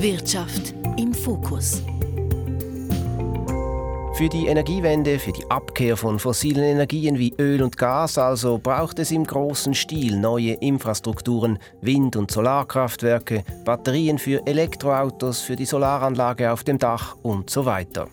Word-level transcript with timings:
Wirtschaft 0.00 0.74
im 0.96 1.12
Fokus. 1.12 1.82
Für 4.14 4.28
die 4.28 4.46
Energiewende, 4.46 5.18
für 5.18 5.32
die 5.32 5.50
Abkehr 5.50 5.96
von 5.96 6.20
fossilen 6.20 6.62
Energien 6.62 7.18
wie 7.18 7.34
Öl 7.36 7.60
und 7.64 7.76
Gas 7.76 8.16
also 8.16 8.60
braucht 8.62 9.00
es 9.00 9.10
im 9.10 9.24
großen 9.24 9.74
Stil 9.74 10.16
neue 10.16 10.52
Infrastrukturen, 10.52 11.58
Wind- 11.80 12.14
und 12.14 12.30
Solarkraftwerke, 12.30 13.42
Batterien 13.64 14.18
für 14.18 14.46
Elektroautos, 14.46 15.40
für 15.40 15.56
die 15.56 15.66
Solaranlage 15.66 16.52
auf 16.52 16.62
dem 16.62 16.78
Dach 16.78 17.16
und 17.22 17.50
so 17.50 17.66
weiter. 17.66 18.06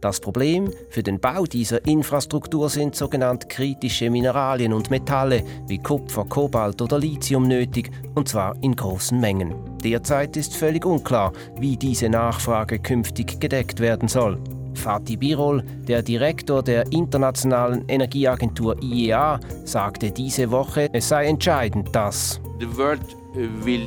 Das 0.00 0.20
Problem 0.20 0.70
für 0.90 1.02
den 1.02 1.20
Bau 1.20 1.44
dieser 1.44 1.84
Infrastruktur 1.86 2.68
sind 2.68 2.94
sogenannte 2.94 3.48
kritische 3.48 4.10
Mineralien 4.10 4.72
und 4.72 4.90
Metalle 4.90 5.42
wie 5.66 5.78
Kupfer, 5.78 6.24
Kobalt 6.24 6.80
oder 6.82 6.98
Lithium 6.98 7.48
nötig, 7.48 7.90
und 8.14 8.28
zwar 8.28 8.56
in 8.62 8.76
großen 8.76 9.18
Mengen. 9.18 9.54
Derzeit 9.82 10.36
ist 10.36 10.54
völlig 10.54 10.84
unklar, 10.84 11.32
wie 11.58 11.76
diese 11.76 12.08
Nachfrage 12.08 12.78
künftig 12.78 13.40
gedeckt 13.40 13.80
werden 13.80 14.08
soll. 14.08 14.38
Fatih 14.74 15.16
Birol, 15.16 15.62
der 15.88 16.02
Direktor 16.02 16.62
der 16.62 16.84
Internationalen 16.92 17.84
Energieagentur 17.88 18.80
IEA, 18.82 19.40
sagte 19.64 20.12
diese 20.12 20.50
Woche, 20.50 20.88
es 20.92 21.08
sei 21.08 21.26
entscheidend, 21.26 21.94
dass 21.94 22.40
the 22.60 22.76
world 22.76 23.00
will 23.34 23.86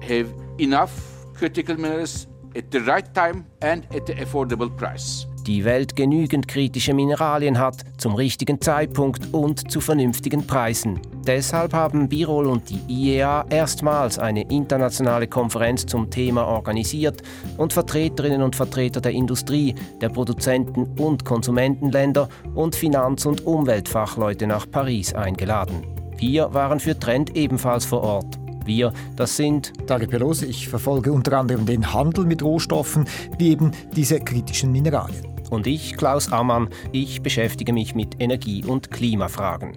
have 0.00 0.26
enough 0.58 0.90
critical 1.34 1.76
minerals 1.76 2.28
at 2.56 2.64
the 2.72 2.78
right 2.78 3.12
time 3.14 3.44
and 3.60 3.84
at 3.94 4.06
the 4.06 4.14
affordable 4.14 4.70
price 4.70 5.26
die 5.46 5.64
Welt 5.64 5.94
genügend 5.96 6.48
kritische 6.48 6.92
Mineralien 6.92 7.58
hat, 7.58 7.84
zum 7.98 8.14
richtigen 8.14 8.60
Zeitpunkt 8.60 9.32
und 9.32 9.70
zu 9.70 9.80
vernünftigen 9.80 10.46
Preisen. 10.46 11.00
Deshalb 11.26 11.72
haben 11.72 12.08
Birol 12.08 12.46
und 12.46 12.68
die 12.68 12.80
IEA 12.88 13.46
erstmals 13.48 14.18
eine 14.18 14.42
internationale 14.50 15.28
Konferenz 15.28 15.86
zum 15.86 16.10
Thema 16.10 16.46
organisiert 16.46 17.22
und 17.56 17.72
Vertreterinnen 17.72 18.42
und 18.42 18.56
Vertreter 18.56 19.00
der 19.00 19.12
Industrie, 19.12 19.74
der 20.00 20.08
Produzenten 20.08 20.84
und 20.98 21.24
Konsumentenländer 21.24 22.28
und 22.54 22.74
Finanz- 22.74 23.26
und 23.26 23.46
Umweltfachleute 23.46 24.46
nach 24.46 24.68
Paris 24.70 25.14
eingeladen. 25.14 25.82
Wir 26.16 26.52
waren 26.54 26.80
für 26.80 26.98
Trend 26.98 27.36
ebenfalls 27.36 27.84
vor 27.84 28.02
Ort. 28.02 28.45
Wir, 28.66 28.92
das 29.16 29.36
sind 29.36 29.72
Dario 29.86 30.08
Pelosi, 30.08 30.46
ich 30.46 30.68
verfolge 30.68 31.12
unter 31.12 31.38
anderem 31.38 31.66
den 31.66 31.92
Handel 31.92 32.26
mit 32.26 32.42
Rohstoffen, 32.42 33.06
wie 33.38 33.50
eben 33.50 33.70
diese 33.94 34.20
kritischen 34.20 34.72
Mineralien. 34.72 35.26
Und 35.50 35.66
ich, 35.66 35.96
Klaus 35.96 36.32
Ammann, 36.32 36.68
ich 36.92 37.22
beschäftige 37.22 37.72
mich 37.72 37.94
mit 37.94 38.20
Energie- 38.20 38.64
und 38.64 38.90
Klimafragen. 38.90 39.76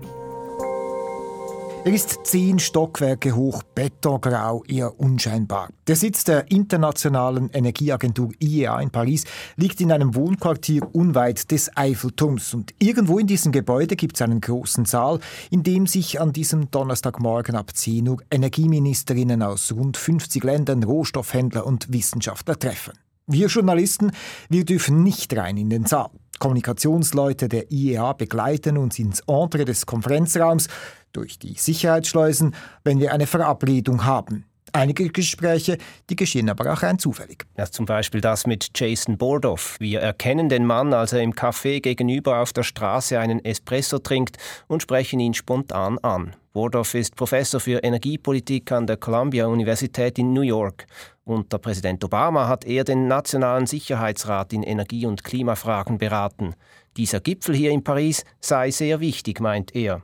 Er 1.85 1.93
ist 1.93 2.19
zehn 2.25 2.59
Stockwerke 2.59 3.33
hoch, 3.33 3.63
betongrau, 3.63 4.65
eher 4.67 4.99
unscheinbar. 4.99 5.69
Der 5.87 5.95
Sitz 5.95 6.25
der 6.25 6.51
Internationalen 6.51 7.49
Energieagentur 7.53 8.31
IEA 8.37 8.81
in 8.81 8.89
Paris 8.89 9.23
liegt 9.55 9.79
in 9.79 9.93
einem 9.93 10.13
Wohnquartier 10.13 10.93
unweit 10.93 11.49
des 11.51 11.75
Eiffelturms. 11.77 12.53
Und 12.53 12.73
irgendwo 12.79 13.17
in 13.17 13.27
diesem 13.27 13.53
Gebäude 13.53 13.95
gibt 13.95 14.17
es 14.17 14.21
einen 14.21 14.41
großen 14.41 14.83
Saal, 14.83 15.21
in 15.51 15.63
dem 15.63 15.87
sich 15.87 16.19
an 16.19 16.33
diesem 16.33 16.69
Donnerstagmorgen 16.69 17.55
ab 17.55 17.73
10 17.73 18.09
Uhr 18.09 18.17
Energieministerinnen 18.29 19.41
aus 19.41 19.71
rund 19.71 19.95
50 19.95 20.43
Ländern, 20.43 20.83
Rohstoffhändler 20.83 21.65
und 21.65 21.93
Wissenschaftler 21.93 22.59
treffen. 22.59 22.93
Wir 23.25 23.47
Journalisten, 23.47 24.11
wir 24.49 24.65
dürfen 24.65 25.01
nicht 25.01 25.35
rein 25.35 25.55
in 25.55 25.69
den 25.69 25.85
Saal. 25.85 26.09
Kommunikationsleute 26.39 27.49
der 27.49 27.71
IEA 27.71 28.13
begleiten 28.13 28.77
uns 28.77 28.97
ins 28.97 29.21
Entre 29.27 29.65
des 29.65 29.85
Konferenzraums 29.85 30.67
durch 31.13 31.39
die 31.39 31.55
Sicherheitsschleusen, 31.55 32.55
wenn 32.83 32.99
wir 32.99 33.13
eine 33.13 33.27
Verabredung 33.27 34.05
haben. 34.05 34.45
Einige 34.73 35.09
Gespräche, 35.09 35.77
die 36.09 36.15
geschehen 36.15 36.49
aber 36.49 36.71
auch 36.71 36.83
rein 36.83 36.99
zufällig. 36.99 37.45
Ja, 37.57 37.65
zum 37.65 37.85
Beispiel 37.85 38.21
das 38.21 38.45
mit 38.45 38.69
Jason 38.75 39.17
Bordoff. 39.17 39.77
Wir 39.79 40.01
erkennen 40.01 40.49
den 40.49 40.65
Mann, 40.65 40.93
als 40.93 41.13
er 41.13 41.21
im 41.21 41.33
Café 41.33 41.81
gegenüber 41.81 42.39
auf 42.39 42.53
der 42.53 42.63
Straße 42.63 43.19
einen 43.19 43.43
Espresso 43.43 43.99
trinkt 43.99 44.37
und 44.67 44.83
sprechen 44.83 45.19
ihn 45.19 45.33
spontan 45.33 45.97
an. 45.99 46.35
Bordoff 46.59 46.93
ist 46.93 47.15
Professor 47.15 47.61
für 47.61 47.81
Energiepolitik 47.81 48.73
an 48.73 48.85
der 48.85 48.97
Columbia 48.97 49.45
Universität 49.47 50.19
in 50.19 50.33
New 50.33 50.41
York. 50.41 50.87
Unter 51.23 51.57
Präsident 51.57 52.03
Obama 52.03 52.49
hat 52.49 52.65
er 52.65 52.83
den 52.83 53.07
Nationalen 53.07 53.65
Sicherheitsrat 53.65 54.51
in 54.51 54.63
Energie- 54.63 55.05
und 55.05 55.23
Klimafragen 55.23 55.97
beraten. 55.97 56.55
Dieser 56.97 57.21
Gipfel 57.21 57.55
hier 57.55 57.71
in 57.71 57.83
Paris 57.83 58.25
sei 58.41 58.71
sehr 58.71 58.99
wichtig, 58.99 59.39
meint 59.39 59.73
er. 59.73 60.01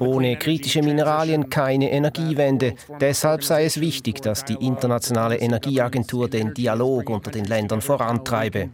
Ohne 0.00 0.36
kritische 0.36 0.82
Mineralien 0.82 1.48
keine 1.48 1.92
Energiewende. 1.92 2.74
Deshalb 3.00 3.44
sei 3.44 3.66
es 3.66 3.80
wichtig, 3.80 4.20
dass 4.20 4.44
die 4.44 4.54
Internationale 4.54 5.36
Energieagentur 5.36 6.28
den 6.28 6.54
Dialog 6.54 7.08
unter 7.08 7.30
den 7.30 7.44
Ländern 7.44 7.82
vorantreibe. 7.82 8.68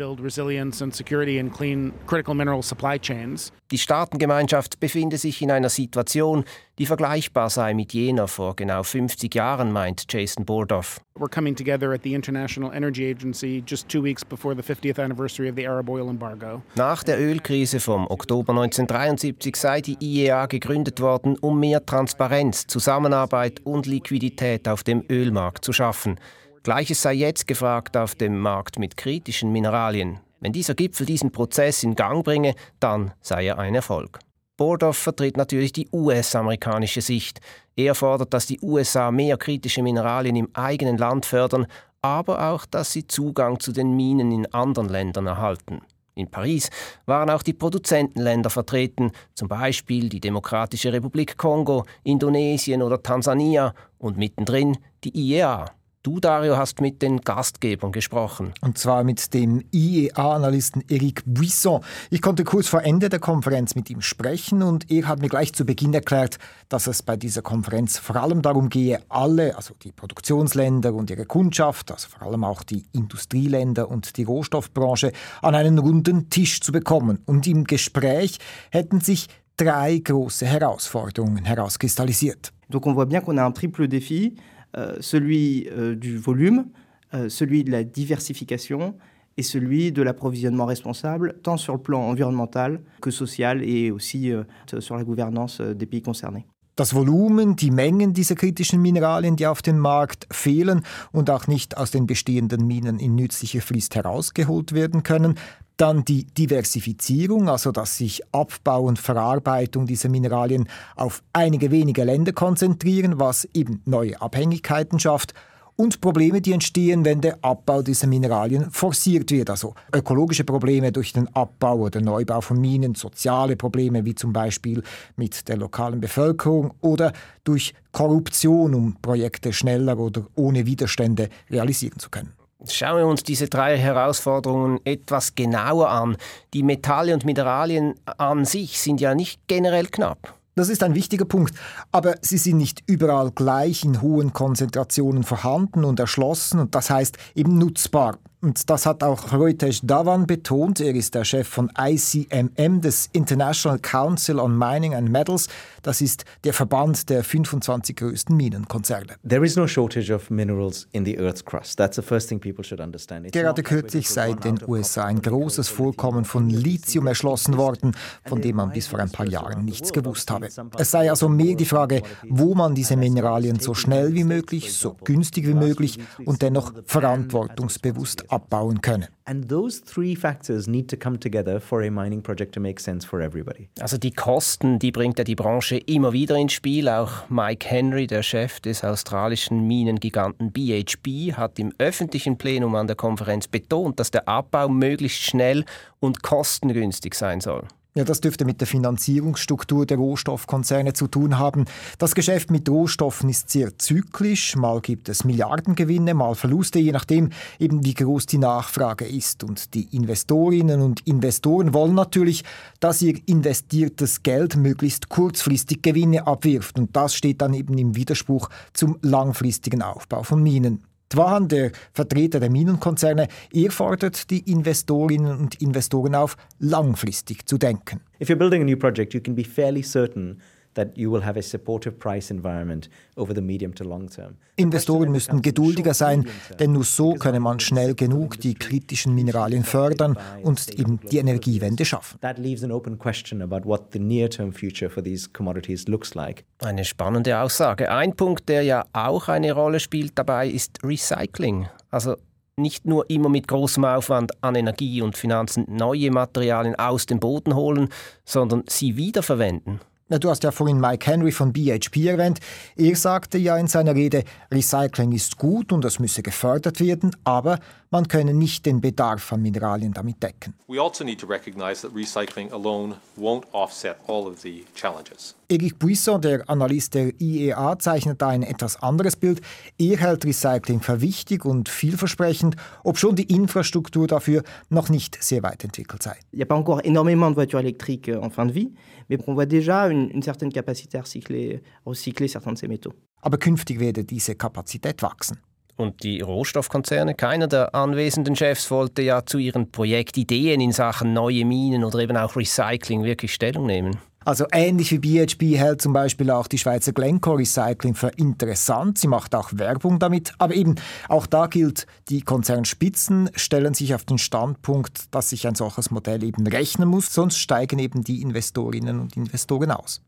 Die 3.71 3.79
Staatengemeinschaft 4.23 4.79
befinde 4.79 5.19
sich 5.19 5.43
in 5.43 5.51
einer 5.51 5.69
Situation, 5.69 6.45
die 6.79 6.87
vergleichbar 6.87 7.51
sei 7.51 7.75
mit 7.75 7.93
jener 7.93 8.29
vor 8.29 8.55
genau 8.55 8.85
50 8.85 9.35
Jahren, 9.35 9.73
meint 9.73 10.05
Jason 10.09 10.45
Bordoff. 10.45 11.01
We're 11.19 11.29
coming 11.29 11.57
together 11.57 11.93
at 11.93 12.03
the 12.05 12.15
International 12.15 12.73
Energy 12.73 13.11
Agency 13.11 13.65
just 13.67 13.89
two 13.89 14.03
weeks 14.03 14.25
before 14.25 14.55
the 14.55 14.63
50th 14.63 15.03
anniversary 15.03 15.49
of 15.51 15.57
the 15.57 15.67
Arab 15.67 15.89
oil 15.89 16.09
embargo. 16.09 16.63
Nach 16.77 17.03
der 17.03 17.19
Ölkrise 17.19 17.81
vom 17.81 18.07
Oktober 18.07 18.53
1973 18.53 19.57
sei 19.57 19.81
die 19.81 19.97
IEA 20.01 20.47
gegründet 20.47 21.01
worden, 21.01 21.37
um 21.41 21.59
mehr 21.59 21.85
Transparenz, 21.85 22.69
Zusammenarbeit 22.69 23.61
und 23.65 23.87
Liquidität 23.87 24.69
auf 24.69 24.85
dem 24.85 25.05
Ölmarkt 25.11 25.65
zu 25.65 25.73
schaffen. 25.73 26.21
Gleiches 26.63 27.03
sei 27.03 27.15
jetzt 27.15 27.49
gefragt 27.49 27.97
auf 27.97 28.15
dem 28.15 28.39
Markt 28.39 28.79
mit 28.79 28.97
kritischen 28.97 29.51
Mineralien. 29.51 30.21
Wenn 30.43 30.53
dieser 30.53 30.75
Gipfel 30.75 31.07
diesen 31.07 31.31
Prozess 31.31 31.85
in 31.85 31.95
Gang 31.95 32.25
bringe, 32.25 32.57
dann 32.81 33.13
sei 33.21 33.47
er 33.47 33.61
ein 33.61 33.77
Erfolg. 33.77 34.19
Bordoff 34.57 34.97
vertritt 34.97 35.37
natürlich 35.37 35.73
die 35.73 35.89
US-amerikanische 35.93 37.01
Sicht. 37.01 37.41
Er 37.77 37.95
fordert, 37.95 38.35
dass 38.35 38.47
die 38.47 38.59
USA 38.61 39.13
mehr 39.13 39.37
kritische 39.37 39.85
Mineralien 39.85 40.35
im 40.35 40.49
eigenen 40.53 40.99
Land 40.99 41.27
fördern, 41.27 41.69
aber 42.03 42.51
auch, 42.51 42.67
dass 42.67 42.93
sie 42.93 43.07
Zugang 43.07 43.61
zu 43.61 43.71
den 43.71 43.95
Minen 43.95 44.33
in 44.33 44.53
anderen 44.53 44.89
Ländern 44.89 45.29
erhalten. 45.29 45.81
In 46.17 46.29
Paris 46.29 46.71
waren 47.07 47.31
auch 47.31 47.45
die 47.45 47.55
Produzentenländer 47.55 48.51
vertreten, 48.51 49.13
zum 49.35 49.47
Beispiel 49.47 50.09
die 50.09 50.21
Demokratische 50.21 50.93
Republik 50.93 51.39
Kongo, 51.39 51.85
Indonesien 52.03 52.83
oder 52.83 53.01
Tansania 53.01 53.75
und 53.99 54.19
mittendrin 54.19 54.77
die 55.05 55.17
IEA. 55.17 55.67
Du, 56.05 56.19
Dario, 56.19 56.57
hast 56.57 56.81
mit 56.81 57.01
den 57.01 57.21
Gastgebern 57.21 57.93
gesprochen. 57.93 58.55
Und 58.61 58.77
zwar 58.77 59.05
mit 59.05 59.33
dem 59.35 59.63
IEA-Analysten 59.71 60.83
Eric 60.89 61.23
Buisson. 61.25 61.81
Ich 62.11 62.21
konnte 62.21 62.43
kurz 62.43 62.67
vor 62.67 62.83
Ende 62.83 63.09
der 63.09 63.21
Konferenz 63.21 63.77
mit 63.77 63.89
ihm 63.89 64.01
sprechen 64.01 64.65
und 64.65 64.91
er 64.91 65.07
hat 65.07 65.21
mir 65.21 65.29
gleich 65.29 65.53
zu 65.53 65.65
Beginn 65.65 65.95
erklärt, 65.95 66.39
dass 66.69 66.89
es 66.89 67.05
bei 67.05 67.17
dieser 67.17 67.43
Konferenz 67.43 67.99
vor 67.99 68.17
allem 68.17 68.43
darum 68.43 68.69
gehe, 68.69 69.01
alle, 69.09 69.57
also 69.57 69.75
die 69.81 69.93
Produktionsländer 69.93 70.93
und 70.93 71.09
ihre 71.09 71.25
Kundschaft, 71.25 71.93
also 71.93 72.09
vor 72.09 72.27
allem 72.27 72.43
auch 72.43 72.65
die 72.65 72.85
Industrieländer 72.91 73.89
und 73.89 74.17
die 74.17 74.25
Rohstoffbranche, 74.25 75.13
an 75.41 75.55
einen 75.55 75.79
runden 75.79 76.31
Tisch 76.31 76.63
zu 76.63 76.73
bekommen. 76.73 77.23
Und 77.27 77.47
im 77.47 77.63
Gespräch 77.63 78.41
hätten 78.73 79.01
sich 79.01 79.29
drei 79.57 79.99
große 79.99 80.47
Herausforderungen 80.47 81.45
herauskristallisiert. 81.45 82.53
Donc 82.71 82.87
on 82.87 82.97
voit 82.97 83.07
bien 83.07 83.23
qu'on 83.23 83.39
a 83.39 83.47
un 83.47 83.53
triple 83.53 83.87
défi. 83.87 84.35
Euh, 84.77 84.97
celui 85.01 85.69
euh, 85.71 85.95
du 85.95 86.17
volume, 86.17 86.67
euh, 87.13 87.29
celui 87.29 87.63
de 87.63 87.71
la 87.71 87.85
diversification 87.85 88.95
et 89.37 89.43
celui 89.43 89.93
de 89.93 90.03
l'approvisionnement 90.03 90.65
responsable, 90.65 91.35
tant 91.43 91.57
sur 91.59 91.75
le 91.75 91.81
plan 91.81 92.01
environnemental 92.01 92.81
que 93.01 93.11
social 93.11 93.63
et 93.63 93.91
aussi 93.91 94.31
sur 94.79 94.97
la 94.97 95.05
gouvernance 95.05 95.61
des 95.63 95.87
pays 95.87 96.03
concernés. 96.03 96.45
Das 96.77 96.95
Volumen, 96.95 97.57
die 97.57 97.71
Mengen 97.71 98.13
dieser 98.13 98.35
kritischen 98.35 98.81
Mineralien, 98.81 99.37
die 99.37 99.47
auf 99.47 99.63
dem 99.63 99.79
Markt 99.79 100.27
fehlen 100.31 100.83
und 101.13 101.29
auch 101.29 101.47
nicht 101.47 101.77
aus 101.77 101.91
den 101.91 102.07
bestehenden 102.07 102.67
Minen 102.67 102.99
in 102.99 103.15
nützliche 103.15 103.61
Frist 103.61 103.95
herausgeholt 103.95 104.73
werden 104.73 105.03
können, 105.03 105.35
dann 105.77 106.05
die 106.05 106.25
Diversifizierung, 106.25 107.49
also 107.49 107.73
dass 107.73 107.97
sich 107.97 108.23
Abbau 108.33 108.85
und 108.85 108.99
Verarbeitung 108.99 109.87
dieser 109.87 110.09
Mineralien 110.09 110.69
auf 110.97 111.23
einige 111.33 111.71
wenige 111.71 112.05
Länder 112.05 112.33
konzentrieren, 112.33 113.19
was 113.19 113.49
eben 113.55 113.83
neue 113.85 114.21
Abhängigkeiten 114.21 114.99
schafft. 114.99 115.35
Und 115.75 116.03
Probleme, 116.03 116.43
die 116.43 116.53
entstehen, 116.53 117.05
wenn 117.05 117.23
der 117.23 117.43
Abbau 117.43 117.83
dieser 117.83 118.07
Mineralien 118.07 118.71
forciert 118.71 119.31
wird. 119.31 119.49
Also 119.49 119.75
ökologische 119.93 120.45
Probleme 120.45 120.93
durch 120.93 121.15
den 121.15 121.35
Abbau 121.35 121.79
oder 121.79 122.01
Neubau 122.01 122.43
von 122.43 122.61
Minen, 122.61 122.95
soziale 122.95 123.57
Probleme 123.57 124.05
wie 124.05 124.15
zum 124.15 124.33
Beispiel 124.33 124.83
mit 125.17 125.49
der 125.49 125.57
lokalen 125.57 126.01
Bevölkerung 126.01 126.75
oder 126.83 127.13
durch 127.43 127.75
Korruption, 127.91 128.75
um 128.75 128.97
Projekte 129.01 129.53
schneller 129.53 129.99
oder 129.99 130.27
ohne 130.35 130.67
Widerstände 130.67 131.31
realisieren 131.51 131.99
zu 131.99 132.11
können. 132.11 132.35
Schauen 132.71 132.99
wir 132.99 133.07
uns 133.07 133.23
diese 133.23 133.49
drei 133.49 133.77
Herausforderungen 133.77 134.81
etwas 134.85 135.35
genauer 135.35 135.91
an. 135.91 136.17
Die 136.55 136.63
Metalle 136.63 137.15
und 137.15 137.25
Mineralien 137.25 137.95
an 138.19 138.45
sich 138.45 138.81
sind 138.81 139.01
ja 139.01 139.15
nicht 139.15 139.41
generell 139.49 139.87
knapp. 139.87 140.35
Das 140.55 140.69
ist 140.69 140.83
ein 140.83 140.95
wichtiger 140.95 141.25
Punkt, 141.25 141.55
aber 141.93 142.17
sie 142.21 142.37
sind 142.37 142.59
nicht 142.59 142.83
überall 142.87 143.31
gleich 143.31 143.85
in 143.85 144.03
hohen 144.03 144.35
Konzentrationen 144.35 145.25
vorhanden 145.25 145.85
und 145.85 145.99
erschlossen 145.99 146.61
und 146.61 146.75
das 146.75 146.91
heißt 146.91 147.17
eben 147.35 147.57
nutzbar. 147.57 148.19
Und 148.43 148.69
das 148.71 148.87
hat 148.87 149.05
auch 149.05 149.33
Reutej 149.33 149.79
Davan 149.85 150.27
betont. 150.27 150.81
Er 150.81 150.97
ist 150.97 151.15
der 151.15 151.23
Chef 151.23 151.47
von 151.47 151.71
ICMM, 151.79 152.81
des 152.81 153.09
International 153.13 153.79
Council 153.79 154.41
on 154.41 154.59
Mining 154.59 154.97
and 154.97 155.11
Metals. 155.11 155.47
Das 155.83 156.01
ist 156.01 156.25
der 156.43 156.53
Verband 156.53 157.09
der 157.09 157.23
25 157.23 157.95
größten 157.95 158.37
Minenkonzerne. 158.37 159.15
There 159.29 159.47
is 159.47 159.55
no 159.55 159.69
shortage 159.69 160.13
of 160.13 160.29
minerals 160.29 160.89
in 160.91 161.05
the 161.05 161.17
Earth's 161.19 161.45
crust. 161.45 161.79
That's 161.79 161.95
the 161.95 162.03
first 162.03 162.29
thing 162.29 162.41
people 162.41 162.65
should 162.65 162.81
understand. 162.81 163.27
It's 163.27 163.33
Gerade 163.33 163.63
kürzlich 163.63 164.09
sei 164.09 164.31
in 164.31 164.41
den 164.41 164.59
USA 164.67 165.05
ein 165.05 165.23
großes 165.23 165.69
Vorkommen 165.69 166.25
von 166.25 166.51
Lithium 166.51 167.07
erschlossen 167.07 167.57
worden, 167.57 167.95
von 168.25 168.41
dem 168.43 168.57
man 168.57 168.73
bis 168.73 168.89
vor 168.89 168.99
ein 168.99 169.11
paar 169.11 169.27
Jahren 169.27 169.65
nichts 169.65 169.93
gewusst 169.93 170.33
habe. 170.33 170.49
Es 170.79 170.91
sei 170.91 171.09
also 171.09 171.29
mehr 171.29 171.55
die 171.55 171.65
Frage, 171.65 172.03
wo 172.29 172.57
man 172.57 172.75
diese 172.75 172.97
Mineralien 172.97 173.61
so 173.61 173.73
schnell 173.75 174.15
wie 174.15 174.25
möglich, 174.25 174.73
so 174.73 174.97
günstig 175.05 175.47
wie 175.47 175.55
möglich 175.55 176.01
und 176.25 176.43
dennoch 176.43 176.73
verantwortungsbewusst 176.87 178.32
abbauen 178.33 178.81
könne. 178.81 179.09
And 179.25 179.49
those 179.49 179.81
three 179.85 180.17
factors 180.17 180.67
need 180.67 180.89
to 180.91 180.97
come 180.97 181.19
together 181.19 181.61
for 181.61 181.83
a 181.83 181.91
mining 181.91 182.23
project 182.23 182.53
to 182.55 182.61
make 182.61 182.81
sense 182.81 183.07
for 183.07 183.21
everybody. 183.21 183.69
Also 183.81 183.99
die 183.99 184.11
Kosten, 184.11 184.79
die 184.79 184.91
bringt 184.91 185.19
ja 185.19 185.25
die 185.25 185.37
Branche 185.37 185.77
immer 185.77 186.13
wieder 186.13 186.37
ins 186.37 186.55
Spiel. 186.55 186.89
Auch 186.89 187.29
Mike 187.29 187.69
Henry, 187.69 188.07
der 188.07 188.23
Chef 188.23 188.59
des 188.61 188.83
australischen 188.83 189.67
Minengiganten 189.67 190.51
BHP, 190.51 191.35
hat 191.35 191.59
im 191.59 191.73
öffentlichen 191.79 192.37
Plenum 192.37 192.75
an 192.75 192.89
der 192.89 192.97
Konferenz 192.97 193.47
betont, 193.47 194.01
dass 194.01 194.11
der 194.11 194.27
Abbau 194.27 194.69
möglichst 194.69 195.23
schnell 195.23 195.65
und 196.01 196.23
kostengünstig 196.23 197.15
sein 197.15 197.41
soll. 197.41 197.69
Ja, 197.95 198.05
das 198.05 198.23
dürfte 198.23 198.47
mit 198.47 198.59
der 198.59 198.67
Finanzierungsstruktur 198.67 199.85
der 199.85 199.99
Rohstoffkonzerne 199.99 200.95
zu 200.95 201.09
tun 201.09 201.39
haben. 201.39 201.67
Das 201.99 202.15
Geschäft 202.15 202.51
mit 202.51 202.67
Rohstoffen 202.67 203.29
ist 203.29 203.51
sehr 203.51 203.77
zyklisch. 203.77 204.57
Mal 204.57 204.81
gibt 204.81 205.11
es 205.11 205.25
Milliardengewinne, 205.25 206.15
mal 206.15 206.35
Verluste, 206.35 206.79
je 206.79 206.93
nachdem 206.93 207.29
eben 207.59 207.85
wie 207.85 207.93
groß 207.93 208.25
die 208.25 208.39
Nachfrage 208.39 209.05
ist. 209.05 209.45
Und 209.45 209.75
die 209.75 209.95
Investorinnen 209.95 210.81
und 210.81 211.07
Investoren 211.07 211.75
wollen 211.75 211.95
natürlich, 211.95 212.45
dass 212.81 213.03
ihr 213.03 213.21
investiertes 213.27 214.23
Geld 214.23 214.57
möglichst 214.57 215.11
kurzfristig 215.11 215.83
Gewinne 215.83 216.27
abwirft. 216.27 216.79
Und 216.79 216.97
das 216.97 217.15
steht 217.15 217.43
dann 217.43 217.53
eben 217.53 217.77
im 217.77 217.95
Widerspruch 217.95 218.49
zum 218.73 218.97
langfristigen 219.03 219.83
Aufbau 219.83 220.23
von 220.23 220.43
Minen. 220.43 220.83
Dwan, 221.13 221.49
der 221.49 221.73
Vertreter 221.93 222.41
der 222.41 222.51
Minenkonzerne, 222.51 223.29
er 223.53 223.71
fordert 223.71 224.31
die 224.31 224.51
Investorinnen 224.51 225.39
und 225.39 225.61
Investoren 225.61 226.15
auf, 226.15 226.37
langfristig 226.59 227.47
zu 227.47 227.59
denken. 227.59 228.01
If 228.21 228.29
you're 228.29 228.37
building 228.37 228.63
a 228.63 228.65
new 228.65 228.77
project, 228.77 229.15
you 229.15 229.21
can 229.21 229.35
be 229.35 229.45
fairly 229.45 229.83
certain 229.83 230.41
that 230.75 230.97
you 230.97 231.11
will 231.11 231.25
have 231.25 231.39
a 231.39 231.43
supportive 231.43 231.99
price 231.99 232.31
environment 232.31 232.89
over 233.17 233.35
the 233.35 233.41
medium 233.41 233.75
to 233.75 233.85
long 233.85 234.09
term. 234.09 234.37
Investoren 234.57 235.11
müssten 235.11 235.43
geduldiger 235.43 235.95
sein, 235.95 236.27
denn 236.59 236.73
nur 236.73 236.85
so 236.85 237.15
könne 237.15 237.41
man 237.41 237.61
schnell 237.61 237.95
genug 237.95 238.41
die 238.41 238.55
kritischen 238.55 239.15
Mineralien 239.15 239.65
fördern 239.65 240.17
und 240.43 240.69
eben 240.79 241.01
die 241.11 241.19
Energiewende 241.19 241.85
schaffen. 241.85 242.19
That 242.21 242.39
leaves 242.39 242.63
an 242.63 242.71
open 242.71 242.99
question 242.99 243.43
about 243.43 243.67
what 243.67 243.93
the 243.93 243.99
near-term 243.99 244.53
future 244.53 244.91
for 244.91 245.03
these 245.03 245.29
commodities 245.33 245.89
looks 245.89 246.15
like. 246.15 246.45
Eine 246.59 246.85
spannende 246.85 247.39
Aussage. 247.41 247.91
Ein 247.91 248.15
Punkt, 248.15 248.49
der 248.49 248.63
ja 248.63 248.85
auch 248.93 249.29
eine 249.29 249.53
Rolle 249.53 249.81
spielt 249.81 250.19
dabei, 250.19 250.49
ist 250.49 250.79
Recycling. 250.85 251.69
Also 251.91 252.17
nicht 252.57 252.87
nur 252.87 253.09
immer 253.09 253.29
mit 253.29 253.49
großem 253.49 253.85
Aufwand 253.85 254.33
an 254.43 254.55
Energie 254.55 255.01
und 255.01 255.17
Finanzen 255.17 255.65
neue 255.69 256.11
Materialien 256.11 256.75
aus 256.75 257.07
dem 257.07 257.19
Boden 257.19 257.55
holen, 257.55 257.89
sondern 258.25 258.65
sie 258.69 258.97
wiederverwenden. 258.97 259.81
Du 260.21 260.29
hast 260.29 260.45
ja 260.45 260.51
vorhin 260.51 260.79
Mike 260.79 261.11
Henry 261.11 261.33
von 261.33 261.55
BHP 261.55 262.07
erwähnt. 262.07 262.39
Er 262.77 262.97
sagte 262.97 263.39
ja 263.39 263.57
in 263.57 263.67
seiner 263.67 263.95
Rede, 263.95 264.25
Recycling 264.51 265.13
ist 265.13 265.39
gut 265.39 265.73
und 265.73 265.87
es 265.87 265.99
müsse 265.99 266.23
gefördert 266.23 266.81
werden, 266.81 267.17
aber 267.25 267.59
man 267.91 268.09
könne 268.09 268.35
nicht 268.35 268.67
den 268.67 268.81
Bedarf 268.81 269.33
an 269.33 269.41
Mineralien 269.41 269.93
damit 269.93 270.23
decken. 270.23 270.55
We 270.69 270.81
also 270.81 271.03
need 271.05 271.19
to 271.21 271.27
recognize 271.27 271.81
that 271.83 271.95
recycling 271.95 272.53
alone 272.53 272.97
won't 273.19 273.45
offset 273.53 273.97
all 274.07 274.27
of 274.27 274.41
the 274.41 274.65
challenges. 274.75 275.35
Eric 275.51 275.79
Buisson, 275.79 276.21
der 276.21 276.49
Analyst 276.49 276.95
der 276.95 277.13
IEA, 277.21 277.79
zeichnet 277.79 278.23
da 278.23 278.29
ein 278.29 278.43
etwas 278.43 278.83
anderes 278.83 279.17
Bild. 279.17 279.43
Er 279.79 279.99
hält 279.99 280.25
Recycling 280.25 280.81
für 280.81 281.03
wichtig 281.03 281.45
und 281.45 281.69
vielversprechend, 281.69 282.57
obschon 282.85 283.17
die 283.17 283.25
Infrastruktur 283.25 284.07
dafür 284.07 284.43
noch 284.71 284.89
nicht 284.89 285.23
sehr 285.23 285.43
weit 285.43 285.63
entwickelt 285.63 286.03
sei. 286.03 286.17
Il 286.33 286.39
n'y 286.39 286.43
a 286.43 286.47
pas 286.47 286.57
encore 286.57 286.81
énormément 286.85 287.31
de 287.31 287.35
voitures 287.35 287.61
électriques 287.61 288.09
euh, 288.09 288.23
en 288.23 288.31
fin 288.31 288.47
de 288.47 288.53
vie, 288.55 288.73
mais 289.19 289.29
on 289.29 289.35
voit 289.35 289.47
déjà 289.47 289.89
une, 289.91 290.11
une 290.11 290.23
certaine 290.23 290.53
capacité 290.53 290.99
à 290.99 291.03
recycler, 291.03 291.63
recycler 291.85 292.29
certains 292.29 292.53
de 292.53 292.59
ces 292.59 292.69
métaux. 292.69 292.93
Aber 293.23 293.39
künftig 293.39 293.79
werde 293.79 294.05
diese 294.05 294.35
Kapazität 294.35 295.03
wachsen. 295.03 295.39
Und 295.77 296.03
die 296.03 296.21
Rohstoffkonzerne, 296.21 297.15
keiner 297.15 297.49
der 297.49 297.75
anwesenden 297.75 298.37
Chefs 298.37 298.71
wollte 298.71 299.03
ja 299.03 299.25
zu 299.25 299.39
ihren 299.39 299.71
Projektideen 299.71 300.61
in 300.61 300.73
Sachen 300.73 301.13
neue 301.15 301.45
Minen 301.45 301.83
oder 301.83 301.99
eben 302.01 302.17
auch 302.17 302.37
Recycling 302.37 303.05
wirklich 303.05 303.33
Stellung 303.33 303.67
nehmen. 303.67 303.97
Also 304.25 304.47
ähnlich 304.53 304.91
wie 304.93 304.99
BHP 304.99 305.59
hält 305.59 305.83
zum 305.83 305.93
Beispiel 305.93 306.31
auch 306.31 306.47
die 306.47 306.59
Schweizer 306.59 306.93
Glencore 306.93 307.39
Recycling 307.39 307.95
für 307.95 308.09
interessant. 308.09 308.99
Sie 308.99 309.09
macht 309.09 309.35
auch 309.35 309.51
Werbung 309.53 309.99
damit. 309.99 310.33
Aber 310.39 310.55
eben 310.55 310.77
auch 311.09 311.27
da 311.27 311.47
gilt, 311.47 311.87
die 312.09 312.23
Konzernspitzen 312.23 313.31
stellen 313.35 313.75
sich 313.75 313.95
auf 313.95 314.05
den 314.05 314.19
Standpunkt, 314.19 315.15
dass 315.15 315.31
sich 315.31 315.47
ein 315.47 315.55
solches 315.55 315.91
Modell 315.91 316.23
eben 316.23 316.47
rechnen 316.47 316.89
muss, 316.89 317.13
sonst 317.13 317.39
steigen 317.39 317.79
eben 317.79 318.05
die 318.05 318.23
Investorinnen 318.23 319.01
und 319.01 319.17
Investoren 319.17 319.71
aus. 319.71 320.03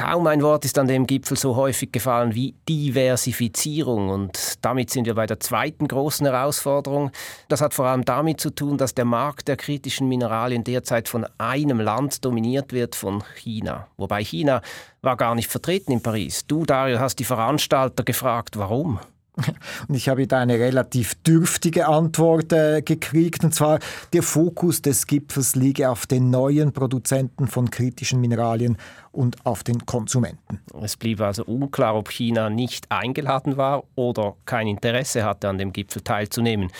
Kaum 0.00 0.26
ein 0.28 0.40
Wort 0.40 0.64
ist 0.64 0.78
an 0.78 0.88
dem 0.88 1.06
Gipfel 1.06 1.36
so 1.36 1.56
häufig 1.56 1.92
gefallen 1.92 2.34
wie 2.34 2.54
Diversifizierung. 2.66 4.08
Und 4.08 4.54
damit 4.64 4.88
sind 4.88 5.04
wir 5.04 5.14
bei 5.14 5.26
der 5.26 5.40
zweiten 5.40 5.86
großen 5.86 6.26
Herausforderung. 6.26 7.10
Das 7.48 7.60
hat 7.60 7.74
vor 7.74 7.84
allem 7.84 8.06
damit 8.06 8.40
zu 8.40 8.48
tun, 8.48 8.78
dass 8.78 8.94
der 8.94 9.04
Markt 9.04 9.46
der 9.46 9.58
kritischen 9.58 10.08
Mineralien 10.08 10.64
derzeit 10.64 11.06
von 11.06 11.26
einem 11.36 11.80
Land 11.80 12.24
dominiert 12.24 12.72
wird, 12.72 12.94
von 12.94 13.22
China. 13.36 13.88
Wobei 13.98 14.24
China 14.24 14.62
war 15.02 15.18
gar 15.18 15.34
nicht 15.34 15.50
vertreten 15.50 15.92
in 15.92 16.02
Paris. 16.02 16.46
Du, 16.46 16.64
Dario, 16.64 16.98
hast 16.98 17.16
die 17.16 17.24
Veranstalter 17.24 18.02
gefragt, 18.02 18.56
warum? 18.56 19.00
Und 19.88 19.94
ich 19.94 20.08
habe 20.08 20.26
da 20.26 20.38
eine 20.38 20.58
relativ 20.58 21.14
dürftige 21.22 21.88
Antwort 21.88 22.52
äh, 22.52 22.82
gekriegt. 22.82 23.44
Und 23.44 23.54
zwar, 23.54 23.78
der 24.12 24.22
Fokus 24.22 24.82
des 24.82 25.06
Gipfels 25.06 25.56
liege 25.56 25.90
auf 25.90 26.06
den 26.06 26.30
neuen 26.30 26.72
Produzenten 26.72 27.46
von 27.46 27.70
kritischen 27.70 28.20
Mineralien 28.20 28.76
und 29.12 29.44
auf 29.44 29.64
den 29.64 29.84
Konsumenten. 29.86 30.60
Es 30.82 30.96
blieb 30.96 31.20
also 31.20 31.44
unklar, 31.44 31.96
ob 31.96 32.10
China 32.10 32.48
nicht 32.48 32.90
eingeladen 32.90 33.56
war 33.56 33.84
oder 33.96 34.36
kein 34.44 34.68
Interesse 34.68 35.24
hatte, 35.24 35.48
an 35.48 35.58
dem 35.58 35.72
Gipfel 35.72 36.02
teilzunehmen. 36.02 36.70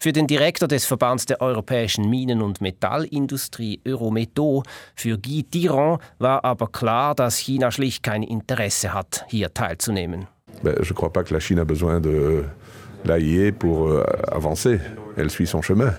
Für 0.00 0.12
den 0.12 0.28
Direktor 0.28 0.68
des 0.68 0.84
Verbands 0.84 1.26
der 1.26 1.40
europäischen 1.40 2.08
Minen- 2.08 2.42
und 2.42 2.60
Metallindustrie 2.60 3.80
Eurometo, 3.84 4.62
für 4.94 5.18
Guy 5.18 5.42
Diron, 5.42 5.98
war 6.18 6.44
aber 6.44 6.68
klar, 6.68 7.16
dass 7.16 7.36
China 7.36 7.72
schlicht 7.72 8.04
kein 8.04 8.22
Interesse 8.22 8.94
hat, 8.94 9.24
hier 9.28 9.52
teilzunehmen. 9.52 10.28
Ben, 10.62 10.74
je 10.80 10.92
ne 10.92 10.94
crois 10.94 11.12
pas 11.12 11.22
que 11.22 11.32
la 11.32 11.40
Chine 11.40 11.58
a 11.58 11.64
besoin 11.64 12.00
de 12.00 12.44
l'AIE 13.04 13.52
pour 13.52 13.88
euh, 13.88 14.02
avancer. 14.30 14.80
Elle 15.16 15.30
suit 15.30 15.46
son 15.46 15.62
chemin. 15.62 15.92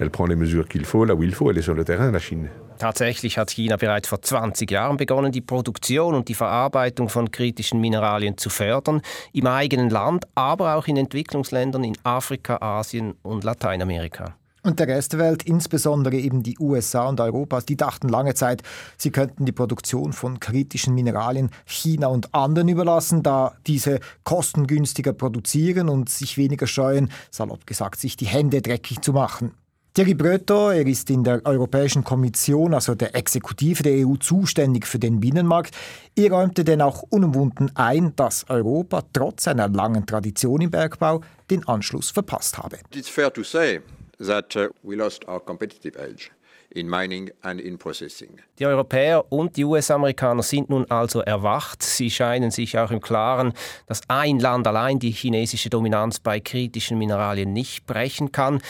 Elle 0.00 0.10
prend 0.10 0.26
les 0.26 0.36
mesures 0.36 0.66
qu'il 0.66 0.84
faut, 0.84 1.04
là 1.04 1.14
où 1.14 1.22
il 1.22 1.34
faut. 1.34 1.50
Elle 1.50 1.58
est 1.58 1.62
sur 1.62 1.74
le 1.74 1.84
terrain, 1.84 2.10
la 2.10 2.18
Chine. 2.18 2.48
Tatsächlich 2.78 3.36
hat 3.36 3.50
China 3.50 3.76
bereits 3.76 4.08
vor 4.08 4.22
20 4.22 4.70
Jahren 4.70 4.96
begonnen, 4.96 5.32
die 5.32 5.42
Produktion 5.42 6.14
und 6.14 6.28
die 6.28 6.34
Verarbeitung 6.34 7.10
von 7.10 7.30
kritischen 7.30 7.78
Mineralien 7.78 8.38
zu 8.38 8.48
fördern, 8.48 9.02
im 9.34 9.46
eigenen 9.46 9.90
Land, 9.90 10.24
aber 10.34 10.76
auch 10.76 10.88
in 10.88 10.96
Entwicklungsländern 10.96 11.84
in 11.84 11.98
Afrika, 12.04 12.56
Asien 12.62 13.12
und 13.22 13.44
Lateinamerika. 13.44 14.34
Und 14.62 14.78
der 14.78 14.88
Rest 14.88 15.14
der 15.14 15.20
Welt, 15.20 15.42
insbesondere 15.44 16.16
eben 16.16 16.42
die 16.42 16.58
USA 16.58 17.08
und 17.08 17.18
Europa, 17.18 17.60
die 17.62 17.76
dachten 17.76 18.10
lange 18.10 18.34
Zeit, 18.34 18.62
sie 18.98 19.10
könnten 19.10 19.46
die 19.46 19.52
Produktion 19.52 20.12
von 20.12 20.38
kritischen 20.38 20.94
Mineralien 20.94 21.50
China 21.64 22.08
und 22.08 22.34
anderen 22.34 22.68
überlassen, 22.68 23.22
da 23.22 23.54
diese 23.66 24.00
kostengünstiger 24.24 25.14
produzieren 25.14 25.88
und 25.88 26.10
sich 26.10 26.36
weniger 26.36 26.66
scheuen, 26.66 27.10
salopp 27.30 27.66
gesagt, 27.66 28.00
sich 28.00 28.18
die 28.18 28.26
Hände 28.26 28.60
dreckig 28.60 29.00
zu 29.00 29.14
machen. 29.14 29.52
Thierry 29.94 30.14
Breton, 30.14 30.72
er 30.72 30.86
ist 30.86 31.10
in 31.10 31.24
der 31.24 31.44
Europäischen 31.44 32.04
Kommission, 32.04 32.74
also 32.74 32.94
der 32.94 33.16
Exekutive 33.16 33.82
der 33.82 34.06
EU, 34.06 34.14
zuständig 34.16 34.86
für 34.86 35.00
den 35.00 35.18
Binnenmarkt. 35.18 35.74
Er 36.14 36.30
räumte 36.30 36.64
denn 36.64 36.80
auch 36.80 37.02
unumwunden 37.08 37.74
ein, 37.74 38.14
dass 38.14 38.48
Europa 38.48 39.02
trotz 39.12 39.44
seiner 39.44 39.68
langen 39.68 40.06
Tradition 40.06 40.60
im 40.60 40.70
Bergbau 40.70 41.22
den 41.50 41.66
Anschluss 41.66 42.10
verpasst 42.10 42.58
habe. 42.58 42.78
It's 42.94 43.08
fair 43.08 43.32
to 43.32 43.42
say 43.42 43.80
that 44.20 44.56
uh, 44.56 44.68
we 44.82 44.96
lost 44.96 45.26
our 45.28 45.40
competitive 45.40 45.96
edge 45.98 46.30
in 46.72 46.88
mining 46.88 47.30
and 47.42 47.60
in 47.60 47.78
processing. 47.78 48.38
Die 48.58 48.66
Europäer 48.66 49.24
und 49.32 49.56
die 49.56 49.64
US-Amerikaner 49.64 50.42
sind 50.42 50.70
nun 50.70 50.88
also 50.90 51.20
erwacht. 51.20 51.82
Sie 51.82 52.10
scheinen 52.10 52.50
sich 52.50 52.78
auch 52.78 52.90
im 52.90 53.00
Klaren, 53.00 53.52
dass 53.86 54.02
ein 54.08 54.38
Land 54.38 54.66
allein 54.66 54.98
die 54.98 55.10
chinesische 55.10 55.68
Dominanz 55.68 56.20
bei 56.20 56.38
kritischen 56.38 56.98
Mineralien 56.98 57.52
nicht 57.52 57.86
brechen 57.86 58.30
kann. 58.30 58.60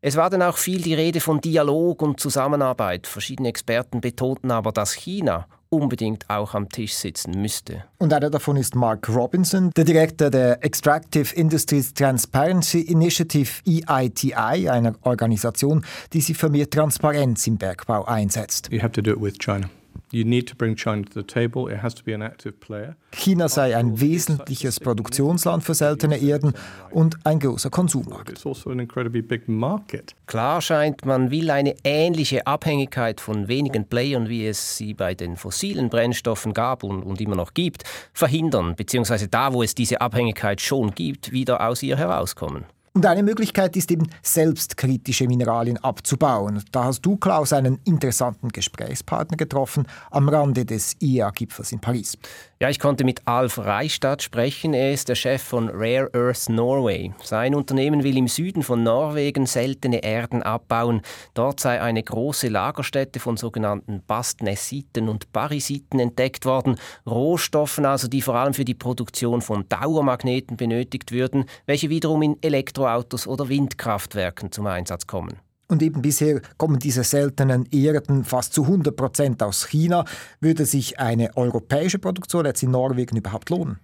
Es 0.00 0.14
war 0.14 0.30
dann 0.30 0.42
auch 0.42 0.58
viel 0.58 0.80
die 0.80 0.94
Rede 0.94 1.20
von 1.20 1.40
Dialog 1.40 2.02
und 2.02 2.20
Zusammenarbeit. 2.20 3.08
Verschiedene 3.08 3.48
Experten 3.48 4.00
betonten 4.00 4.52
aber, 4.52 4.70
dass 4.70 4.92
China 4.92 5.48
unbedingt 5.70 6.30
auch 6.30 6.54
am 6.54 6.68
Tisch 6.68 6.94
sitzen 6.94 7.32
müsste. 7.42 7.82
Und 7.98 8.12
einer 8.12 8.30
davon 8.30 8.56
ist 8.56 8.76
Mark 8.76 9.08
Robinson, 9.08 9.72
der 9.76 9.84
Direktor 9.84 10.30
der 10.30 10.64
Extractive 10.64 11.34
Industries 11.34 11.92
Transparency 11.94 12.82
Initiative 12.82 13.50
EITI, 13.66 14.68
einer 14.68 14.94
Organisation, 15.02 15.84
die 16.12 16.20
sich 16.20 16.38
für 16.38 16.48
mehr 16.48 16.70
Transparenz 16.70 17.48
im 17.48 17.58
Bergbau 17.58 18.04
einsetzt. 18.04 18.68
You 18.70 18.80
have 18.80 18.92
to 18.92 19.02
do 19.02 19.10
it 19.10 19.20
with 19.20 19.36
China. 19.40 19.68
You 20.10 20.24
need 20.24 20.48
to 20.48 20.56
bring 20.56 20.76
China 20.76 21.04
to 21.04 21.20
the 21.20 21.26
table. 21.26 21.70
It 21.70 21.82
has 21.82 21.94
to 21.94 22.02
be 22.02 22.14
an 22.14 22.22
active 22.22 22.60
player. 22.60 22.96
China 23.12 23.48
sei 23.48 23.76
ein 23.76 24.00
wesentliches 24.00 24.80
Produktionsland 24.80 25.62
für 25.62 25.74
seltene 25.74 26.18
Erden 26.18 26.54
und 26.90 27.18
ein 27.24 27.38
großer 27.40 27.70
Konsummarkt. 27.70 28.30
It's 28.30 28.46
also 28.46 28.70
an 28.70 28.80
incredibly 28.80 29.22
big 29.22 29.48
market. 29.48 30.14
Klar 30.26 30.60
scheint, 30.62 31.04
man 31.04 31.30
will 31.30 31.50
eine 31.50 31.74
ähnliche 31.84 32.46
Abhängigkeit 32.46 33.20
von 33.20 33.48
wenigen 33.48 33.86
Playern, 33.86 34.28
wie 34.28 34.46
es 34.46 34.76
sie 34.76 34.94
bei 34.94 35.14
den 35.14 35.36
fossilen 35.36 35.90
Brennstoffen 35.90 36.54
gab 36.54 36.82
und, 36.84 37.02
und 37.02 37.20
immer 37.20 37.36
noch 37.36 37.54
gibt, 37.54 37.84
verhindern, 38.12 38.76
beziehungsweise 38.76 39.28
da, 39.28 39.52
wo 39.52 39.62
es 39.62 39.74
diese 39.74 40.00
Abhängigkeit 40.00 40.60
schon 40.60 40.94
gibt, 40.94 41.32
wieder 41.32 41.66
aus 41.66 41.82
ihr 41.82 41.96
herauskommen. 41.96 42.64
Und 42.92 43.06
eine 43.06 43.22
Möglichkeit 43.22 43.76
ist 43.76 43.90
eben, 43.90 44.08
selbst 44.22 44.76
kritische 44.76 45.26
Mineralien 45.26 45.78
abzubauen. 45.78 46.62
Da 46.72 46.84
hast 46.84 47.02
du, 47.02 47.16
Klaus, 47.16 47.52
einen 47.52 47.78
interessanten 47.84 48.48
Gesprächspartner 48.48 49.36
getroffen 49.36 49.86
am 50.10 50.28
Rande 50.28 50.64
des 50.64 50.96
IEA-Gipfels 51.00 51.72
in 51.72 51.80
Paris. 51.80 52.18
Ja, 52.60 52.68
ich 52.68 52.80
konnte 52.80 53.04
mit 53.04 53.22
Alf 53.24 53.58
Reistadt 53.58 54.20
sprechen. 54.20 54.74
Er 54.74 54.92
ist 54.92 55.08
der 55.08 55.14
Chef 55.14 55.40
von 55.40 55.68
Rare 55.68 56.10
Earth 56.12 56.48
Norway. 56.48 57.12
Sein 57.22 57.54
Unternehmen 57.54 58.02
will 58.02 58.16
im 58.16 58.26
Süden 58.26 58.64
von 58.64 58.82
Norwegen 58.82 59.46
seltene 59.46 60.02
Erden 60.02 60.42
abbauen. 60.42 61.02
Dort 61.34 61.60
sei 61.60 61.80
eine 61.80 62.02
große 62.02 62.48
Lagerstätte 62.48 63.20
von 63.20 63.36
sogenannten 63.36 64.02
Bastnäsiten 64.04 65.08
und 65.08 65.32
Parisiten 65.32 66.00
entdeckt 66.00 66.46
worden. 66.46 66.80
Rohstoffen 67.06 67.86
also, 67.86 68.08
die 68.08 68.22
vor 68.22 68.34
allem 68.34 68.54
für 68.54 68.64
die 68.64 68.74
Produktion 68.74 69.40
von 69.40 69.68
Dauermagneten 69.68 70.56
benötigt 70.56 71.12
würden, 71.12 71.44
welche 71.66 71.90
wiederum 71.90 72.22
in 72.22 72.42
Elektroautos 72.42 73.28
oder 73.28 73.48
Windkraftwerken 73.48 74.50
zum 74.50 74.66
Einsatz 74.66 75.06
kommen. 75.06 75.38
Und 75.70 75.82
eben 75.82 76.00
bisher 76.00 76.40
kommen 76.56 76.78
diese 76.78 77.04
seltenen 77.04 77.66
Erden 77.70 78.24
fast 78.24 78.54
zu 78.54 78.62
100 78.62 78.96
Prozent 78.96 79.42
aus 79.42 79.68
China. 79.68 80.04
Würde 80.40 80.64
sich 80.64 80.98
eine 80.98 81.36
europäische 81.36 81.98
Produktion 81.98 82.46
jetzt 82.46 82.62
in 82.62 82.70
Norwegen 82.70 83.16
überhaupt 83.18 83.50
lohnen? 83.50 83.78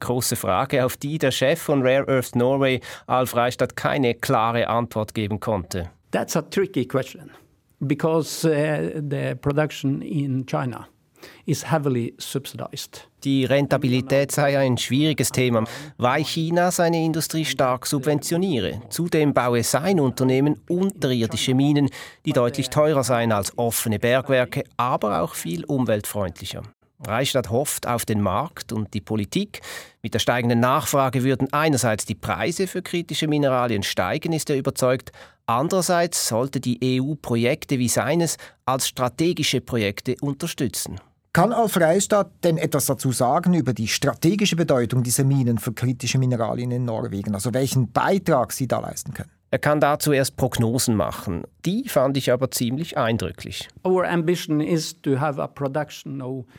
Große 0.00 0.34
Frage, 0.34 0.84
auf 0.84 0.96
die 0.96 1.18
der 1.18 1.30
Chef 1.30 1.60
von 1.60 1.82
Rare 1.82 2.06
Earth 2.08 2.34
Norway, 2.34 2.80
Alf 3.06 3.36
Reistadt, 3.36 3.76
keine 3.76 4.14
klare 4.14 4.66
Antwort 4.68 5.14
geben 5.14 5.38
konnte. 5.38 5.90
That's 6.10 6.36
a 6.36 6.42
tricky 6.42 6.86
question 6.86 7.30
because 7.80 8.44
uh, 8.44 9.00
the 9.00 9.36
production 9.40 10.02
in 10.02 10.44
China 10.44 10.88
is 11.46 11.70
heavily 11.70 12.14
subsidized. 12.18 13.08
Die 13.24 13.44
Rentabilität 13.44 14.32
sei 14.32 14.58
ein 14.58 14.78
schwieriges 14.78 15.30
Thema, 15.30 15.64
weil 15.98 16.24
China 16.24 16.70
seine 16.70 17.04
Industrie 17.04 17.44
stark 17.44 17.86
subventioniere. 17.86 18.80
Zudem 18.88 19.34
baue 19.34 19.62
sein 19.62 20.00
Unternehmen 20.00 20.60
unterirdische 20.68 21.54
Minen, 21.54 21.90
die 22.24 22.32
deutlich 22.32 22.70
teurer 22.70 23.04
seien 23.04 23.32
als 23.32 23.56
offene 23.58 23.98
Bergwerke, 23.98 24.64
aber 24.76 25.22
auch 25.22 25.34
viel 25.34 25.64
umweltfreundlicher. 25.64 26.62
Reichstadt 27.06 27.50
hofft 27.50 27.86
auf 27.86 28.04
den 28.04 28.20
Markt 28.20 28.72
und 28.72 28.92
die 28.92 29.00
Politik. 29.00 29.62
Mit 30.02 30.12
der 30.12 30.18
steigenden 30.18 30.60
Nachfrage 30.60 31.24
würden 31.24 31.50
einerseits 31.52 32.04
die 32.04 32.14
Preise 32.14 32.66
für 32.66 32.82
kritische 32.82 33.26
Mineralien 33.26 33.82
steigen, 33.82 34.32
ist 34.32 34.50
er 34.50 34.56
überzeugt. 34.58 35.12
Andererseits 35.46 36.28
sollte 36.28 36.60
die 36.60 37.00
EU 37.00 37.14
Projekte 37.20 37.78
wie 37.78 37.88
seines 37.88 38.36
als 38.66 38.86
strategische 38.86 39.60
Projekte 39.60 40.14
unterstützen. 40.20 41.00
Kann 41.32 41.52
Alf 41.52 41.76
Reistadt 41.76 42.32
denn 42.42 42.58
etwas 42.58 42.86
dazu 42.86 43.12
sagen 43.12 43.54
über 43.54 43.72
die 43.72 43.86
strategische 43.86 44.56
Bedeutung 44.56 45.04
dieser 45.04 45.22
Minen 45.22 45.58
für 45.58 45.72
kritische 45.72 46.18
Mineralien 46.18 46.72
in 46.72 46.84
Norwegen, 46.84 47.34
also 47.34 47.54
welchen 47.54 47.92
Beitrag 47.92 48.50
sie 48.50 48.66
da 48.66 48.80
leisten 48.80 49.14
können? 49.14 49.30
Er 49.52 49.60
kann 49.60 49.78
dazu 49.78 50.12
erst 50.12 50.36
Prognosen 50.36 50.96
machen. 50.96 51.44
Die 51.64 51.88
fand 51.88 52.16
ich 52.16 52.32
aber 52.32 52.50
ziemlich 52.50 52.98
eindrücklich. 52.98 53.68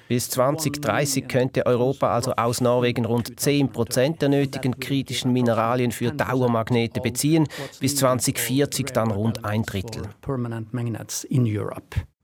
Bis 0.08 0.30
2030 0.30 1.28
könnte 1.28 1.66
Europa 1.66 2.14
also 2.14 2.34
aus 2.34 2.62
Norwegen 2.62 3.04
rund 3.04 3.40
10 3.40 3.74
Prozent 3.74 4.22
der 4.22 4.30
nötigen 4.30 4.80
kritischen 4.80 5.34
Mineralien 5.34 5.92
für 5.92 6.12
Dauermagnete 6.12 7.02
beziehen, 7.02 7.48
bis 7.82 7.98
2040 7.98 8.88
dann 8.88 9.12
rund 9.12 9.44
ein 9.44 9.64
Drittel. 9.64 10.04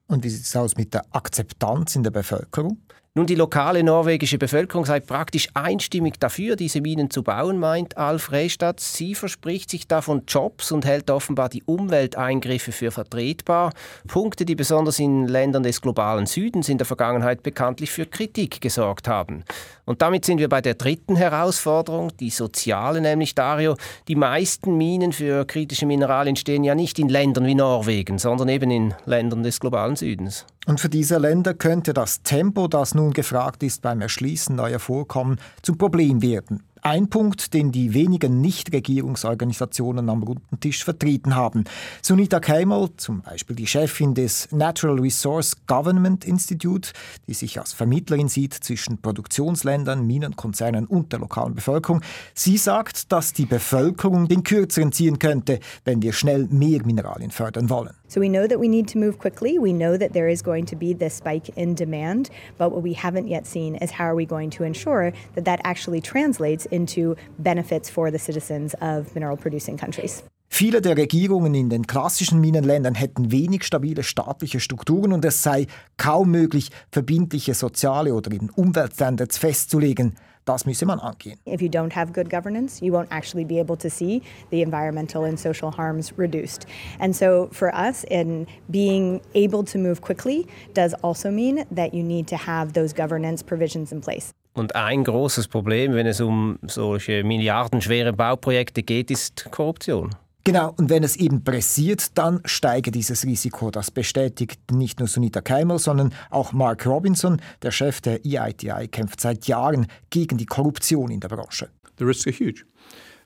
Und 0.07 0.23
wie 0.23 0.29
sieht 0.29 0.43
es 0.43 0.55
aus 0.55 0.75
mit 0.77 0.93
der 0.93 1.05
Akzeptanz 1.11 1.95
in 1.95 2.03
der 2.03 2.11
Bevölkerung? 2.11 2.81
Nun, 3.17 3.25
die 3.25 3.33
lokale 3.33 3.81
norwegische 3.81 4.38
Bevölkerung 4.38 4.86
sei 4.86 5.00
praktisch 5.00 5.47
einstimmig 5.55 6.19
dafür, 6.19 6.55
diese 6.55 6.81
Minen 6.81 7.09
zu 7.09 7.24
bauen, 7.24 7.57
meint 7.57 7.97
Alf 7.97 8.31
Rehstadt. 8.31 8.79
Sie 8.79 9.15
verspricht 9.15 9.71
sich 9.71 9.88
davon 9.88 10.21
Jobs 10.27 10.71
und 10.71 10.86
hält 10.86 11.09
offenbar 11.09 11.50
die 11.50 11.63
Umwelteingriffe 11.63 12.71
für 12.71 12.91
vertretbar. 12.91 13.74
Punkte, 14.07 14.45
die 14.45 14.53
besonders 14.53 15.00
in 15.00 15.27
Ländern 15.27 15.63
des 15.63 15.81
globalen 15.81 16.27
Südens 16.27 16.69
in 16.69 16.77
der 16.77 16.86
Vergangenheit 16.86 17.41
bekanntlich 17.41 17.89
für 17.89 18.05
Kritik 18.05 18.62
gesorgt 18.62 19.07
haben. 19.07 19.43
Und 19.86 20.03
damit 20.03 20.24
sind 20.24 20.38
wir 20.38 20.47
bei 20.47 20.62
der 20.62 20.75
dritten 20.75 21.15
Herausforderung, 21.15 22.15
die 22.19 22.29
soziale, 22.29 23.01
nämlich 23.01 23.33
Dario. 23.33 23.77
Die 24.07 24.15
meisten 24.15 24.77
Minen 24.77 25.12
für 25.12 25.43
kritische 25.45 25.88
Mineralien 25.88 26.36
stehen 26.36 26.63
ja 26.63 26.75
nicht 26.75 27.00
in 27.00 27.09
Ländern 27.09 27.47
wie 27.47 27.55
Norwegen, 27.55 28.19
sondern 28.19 28.47
eben 28.50 28.69
in 28.69 28.93
Ländern 29.05 29.41
des 29.41 29.59
globalen 29.59 29.95
Südens. 29.95 30.45
Und 30.67 30.81
für 30.81 30.89
diese 30.89 31.17
Länder 31.17 31.53
könnte 31.53 31.93
das 31.93 32.24
Tempo, 32.24 32.67
das 32.67 32.93
nun 32.93 33.13
gefragt 33.13 33.63
ist 33.63 33.81
beim 33.81 34.01
Erschließen 34.01 34.53
neuer 34.53 34.79
Vorkommen, 34.79 35.39
zum 35.62 35.77
Problem 35.77 36.21
werden. 36.21 36.62
Ein 36.81 37.09
Punkt, 37.09 37.53
den 37.53 37.71
die 37.71 37.93
wenigen 37.93 38.41
Nichtregierungsorganisationen 38.41 40.09
am 40.09 40.24
runden 40.24 40.59
Tisch 40.59 40.83
vertreten 40.83 41.36
haben. 41.36 41.63
Sunita 42.01 42.41
Keimal, 42.41 42.89
zum 42.97 43.21
Beispiel 43.21 43.55
die 43.55 43.65
Chefin 43.65 44.13
des 44.13 44.50
Natural 44.51 45.00
Resource 45.00 45.55
Government 45.67 46.25
Institute, 46.25 46.91
die 47.27 47.33
sich 47.33 47.59
als 47.59 47.71
Vermittlerin 47.71 48.27
sieht 48.27 48.53
zwischen 48.53 49.01
Produktionsländern, 49.01 50.05
Minenkonzernen 50.05 50.86
und 50.86 51.13
der 51.13 51.19
lokalen 51.19 51.55
Bevölkerung, 51.55 52.01
sie 52.33 52.57
sagt, 52.57 53.12
dass 53.12 53.31
die 53.31 53.45
Bevölkerung 53.45 54.27
den 54.27 54.43
Kürzeren 54.43 54.91
ziehen 54.91 55.17
könnte, 55.17 55.62
wenn 55.86 56.01
wir 56.01 56.12
schnell 56.12 56.47
mehr 56.47 56.86
Mineralien 56.86 57.31
fördern 57.31 57.69
wollen. 57.69 57.93
So 58.07 58.21
we 58.21 58.29
know 58.29 58.47
that 58.47 58.59
we 58.59 58.67
need 58.67 58.87
to 58.89 58.97
move 58.97 59.19
quickly. 59.19 59.59
We 59.59 59.73
know 59.73 59.97
that 59.97 60.13
there 60.13 60.29
is 60.29 60.41
going 60.41 60.65
to 60.67 60.75
be 60.75 60.93
this 60.93 61.15
spike 61.15 61.49
in 61.57 61.75
demand, 61.75 62.29
but 62.57 62.71
what 62.71 62.81
we 62.81 62.93
haven't 62.93 63.27
yet 63.27 63.45
seen 63.45 63.75
is 63.75 63.91
how 63.91 64.05
are 64.05 64.15
we 64.15 64.25
going 64.25 64.49
to 64.51 64.63
ensure 64.63 65.11
that 65.35 65.45
that 65.45 65.59
actually 65.63 66.01
translates 66.01 66.65
into 66.67 67.15
benefits 67.39 67.89
for 67.89 68.09
the 68.11 68.19
citizens 68.19 68.73
of 68.81 69.13
mineral 69.13 69.37
producing 69.37 69.77
countries. 69.77 70.23
Viele 70.49 70.81
der 70.81 70.95
Regierungen 70.95 71.53
in 71.53 71.69
den 71.69 71.85
klassischen 71.85 72.39
Minenländern 72.39 72.95
hätten 72.95 73.31
wenig 73.31 73.63
stabile 73.63 74.01
staatliche 74.01 74.59
Strukturen 74.59 75.11
und 75.11 75.25
es 75.25 75.43
sei 75.43 75.67
kaum 75.97 76.31
möglich, 76.31 76.71
verbindliche 76.89 77.53
soziale 77.53 78.13
oder 78.13 78.31
eben 78.31 78.49
Umweltstandards 78.49 79.37
festzulegen. 79.37 80.15
Das 80.47 80.65
müsse 80.65 80.85
man 80.85 80.99
angehen. 80.99 81.37
If 81.45 81.61
you 81.61 81.67
don't 81.67 81.93
have 81.93 82.13
good 82.13 82.29
governance, 82.29 82.81
you 82.81 82.93
won't 82.93 83.11
actually 83.11 83.43
be 83.43 83.59
able 83.59 83.75
to 83.77 83.89
see 83.89 84.21
the 84.49 84.61
environmental 84.61 85.25
and 85.25 85.37
social 85.37 85.71
harms 85.71 86.17
reduced. 86.17 86.65
And 86.99 87.13
so 87.13 87.49
for 87.51 87.69
us, 87.75 88.05
in 88.09 88.47
being 88.71 89.19
able 89.35 89.65
to 89.65 89.77
move 89.77 89.99
quickly 89.99 90.47
does 90.73 90.93
also 91.03 91.29
mean 91.29 91.65
that 91.69 91.93
you 91.93 92.01
need 92.01 92.27
to 92.29 92.37
have 92.37 92.71
those 92.71 92.93
governance 92.93 93.43
provisions 93.43 93.91
in 93.91 93.99
place. 93.99 94.31
Und 94.53 94.73
ein 94.73 95.03
großes 95.03 95.49
Problem, 95.49 95.93
wenn 95.93 96.07
es 96.07 96.21
um 96.21 96.57
solche 96.65 97.25
milliardenschwere 97.25 98.13
Bauprojekte 98.13 98.83
geht, 98.83 99.11
ist 99.11 99.51
Korruption. 99.51 100.15
Genau, 100.47 100.73
und 100.77 100.89
wenn 100.89 101.03
es 101.03 101.17
eben 101.17 101.43
pressiert, 101.43 102.17
dann 102.17 102.39
steige 102.45 102.89
dieses 102.89 103.25
Risiko. 103.25 103.69
Das 103.69 103.91
bestätigt 103.91 104.71
nicht 104.71 104.97
nur 104.97 105.09
Sunita 105.09 105.41
Keimer, 105.41 105.77
sondern 105.77 106.13
auch 106.29 106.53
Mark 106.53 106.85
Robinson, 106.85 107.41
der 107.63 107.71
Chef 107.71 107.99
der 107.99 108.25
EITI, 108.25 108.87
kämpft 108.87 109.19
seit 109.19 109.47
Jahren 109.47 109.87
gegen 110.09 110.37
die 110.37 110.45
Korruption 110.45 111.11
in 111.11 111.19
der 111.19 111.27
Branche. 111.27 111.67
The 111.99 112.05
risks 112.05 112.27
are 112.27 112.33
huge. 112.33 112.63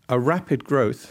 A 0.08 0.16
rapid 0.16 0.66
growth 0.66 1.10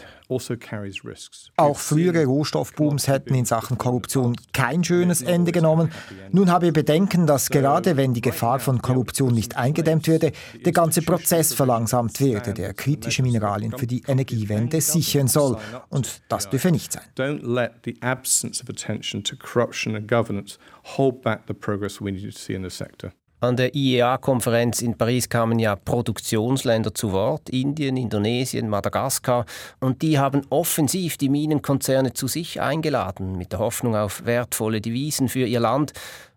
auch 1.57 1.77
frühere 1.77 2.25
Rohstoffbooms 2.25 3.07
hätten 3.07 3.35
in 3.35 3.45
Sachen 3.45 3.77
Korruption 3.77 4.35
kein 4.53 4.83
schönes 4.83 5.21
Ende 5.21 5.51
genommen. 5.51 5.91
Nun 6.31 6.49
habe 6.51 6.67
ich 6.67 6.73
Bedenken, 6.73 7.27
dass 7.27 7.49
gerade 7.49 7.97
wenn 7.97 8.13
die 8.13 8.21
Gefahr 8.21 8.59
von 8.59 8.81
Korruption 8.81 9.33
nicht 9.33 9.57
eingedämmt 9.57 10.07
würde, 10.07 10.31
der 10.63 10.71
ganze 10.71 11.01
Prozess 11.01 11.53
verlangsamt 11.53 12.19
werde, 12.21 12.53
der 12.53 12.73
kritische 12.73 13.23
Mineralien 13.23 13.77
für 13.77 13.87
die 13.87 14.03
Energiewende 14.07 14.79
sichern 14.81 15.27
soll. 15.27 15.57
Und 15.89 16.21
das 16.29 16.49
dürfe 16.49 16.71
nicht 16.71 16.93
sein. 16.93 17.03
Don't 17.17 17.41
let 17.43 17.71
the 17.85 17.97
absence 18.01 18.61
of 18.61 18.69
attention 18.69 19.23
to 19.23 19.35
corruption 19.35 19.95
and 19.95 20.07
governance 20.07 20.57
hold 20.97 21.21
back 21.21 21.41
the 21.47 21.53
progress 21.53 22.01
we 22.01 22.11
need 22.11 22.31
to 22.31 22.37
see 22.37 22.53
in 22.53 22.63
the 22.63 22.69
sector. 22.69 23.11
An 23.43 23.55
der 23.55 23.73
IEA-Konferenz 23.73 24.83
in 24.83 24.95
Paris 24.95 25.27
kamen 25.27 25.57
ja 25.57 25.75
Produktionsländer 25.75 26.93
zu 26.93 27.11
Wort, 27.11 27.49
Indien, 27.49 27.97
Indonesien, 27.97 28.69
Madagaskar, 28.69 29.47
und 29.79 30.03
die 30.03 30.19
haben 30.19 30.43
offensiv 30.51 31.17
die 31.17 31.29
Minenkonzerne 31.29 32.13
zu 32.13 32.27
sich 32.27 32.61
eingeladen, 32.61 33.39
mit 33.39 33.51
der 33.51 33.57
Hoffnung 33.57 33.95
auf 33.95 34.25
wertvolle 34.25 34.79
Devisen 34.79 35.27
für 35.27 35.47
ihr 35.47 35.59
Land. 35.59 35.93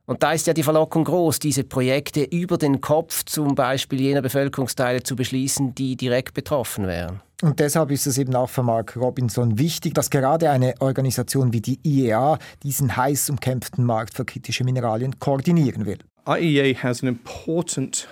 Und 0.07 0.23
da 0.23 0.33
ist 0.33 0.47
ja 0.47 0.55
die 0.55 0.63
Verlockung 0.63 1.05
groß, 1.05 1.41
diese 1.41 1.63
Projekte 1.63 2.23
über 2.23 2.57
den 2.57 2.81
Kopf 2.81 3.23
zum 3.25 3.55
Beispiel 3.55 4.01
jener 4.01 4.23
Bevölkerungsteile 4.23 5.03
zu 5.03 5.15
beschließen, 5.15 5.75
die 5.75 5.97
direkt 5.97 6.33
betroffen 6.33 6.87
wären. 6.87 7.21
Und 7.43 7.61
deshalb 7.61 7.91
ist 7.91 8.07
es 8.07 8.17
eben 8.17 8.35
auch 8.35 8.49
für 8.49 8.63
Mark 8.63 8.97
Robinson 8.97 9.59
wichtig, 9.59 9.93
dass 9.93 10.09
gerade 10.09 10.49
eine 10.49 10.73
Organisation 10.81 11.53
wie 11.53 11.61
die 11.61 11.79
IEA 11.85 12.39
diesen 12.63 12.97
heiß 12.97 13.29
umkämpften 13.29 13.85
Markt 13.85 14.15
für 14.15 14.25
kritische 14.25 14.65
Mineralien 14.65 15.19
koordinieren 15.19 15.85
will. 15.85 15.99
IEA 16.27 16.75
has 16.83 17.03
an 17.03 17.09
important 17.09 18.09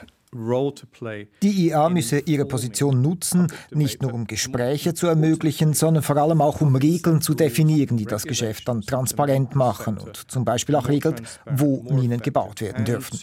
die 1.42 1.66
IEA 1.66 1.90
müsse 1.90 2.20
ihre 2.20 2.46
Position 2.46 3.02
nutzen, 3.02 3.48
nicht 3.70 4.00
nur 4.00 4.14
um 4.14 4.26
Gespräche 4.26 4.94
zu 4.94 5.06
ermöglichen, 5.06 5.74
sondern 5.74 6.02
vor 6.02 6.16
allem 6.16 6.40
auch 6.40 6.62
um 6.62 6.74
Regeln 6.74 7.20
zu 7.20 7.34
definieren, 7.34 7.98
die 7.98 8.06
das 8.06 8.22
Geschäft 8.22 8.66
dann 8.66 8.80
transparent 8.80 9.54
machen 9.54 9.98
und 9.98 10.30
zum 10.30 10.46
Beispiel 10.46 10.74
auch 10.76 10.88
regelt, 10.88 11.22
wo 11.44 11.82
Minen 11.82 12.22
gebaut 12.22 12.62
werden 12.62 12.86
dürfen. 12.86 13.18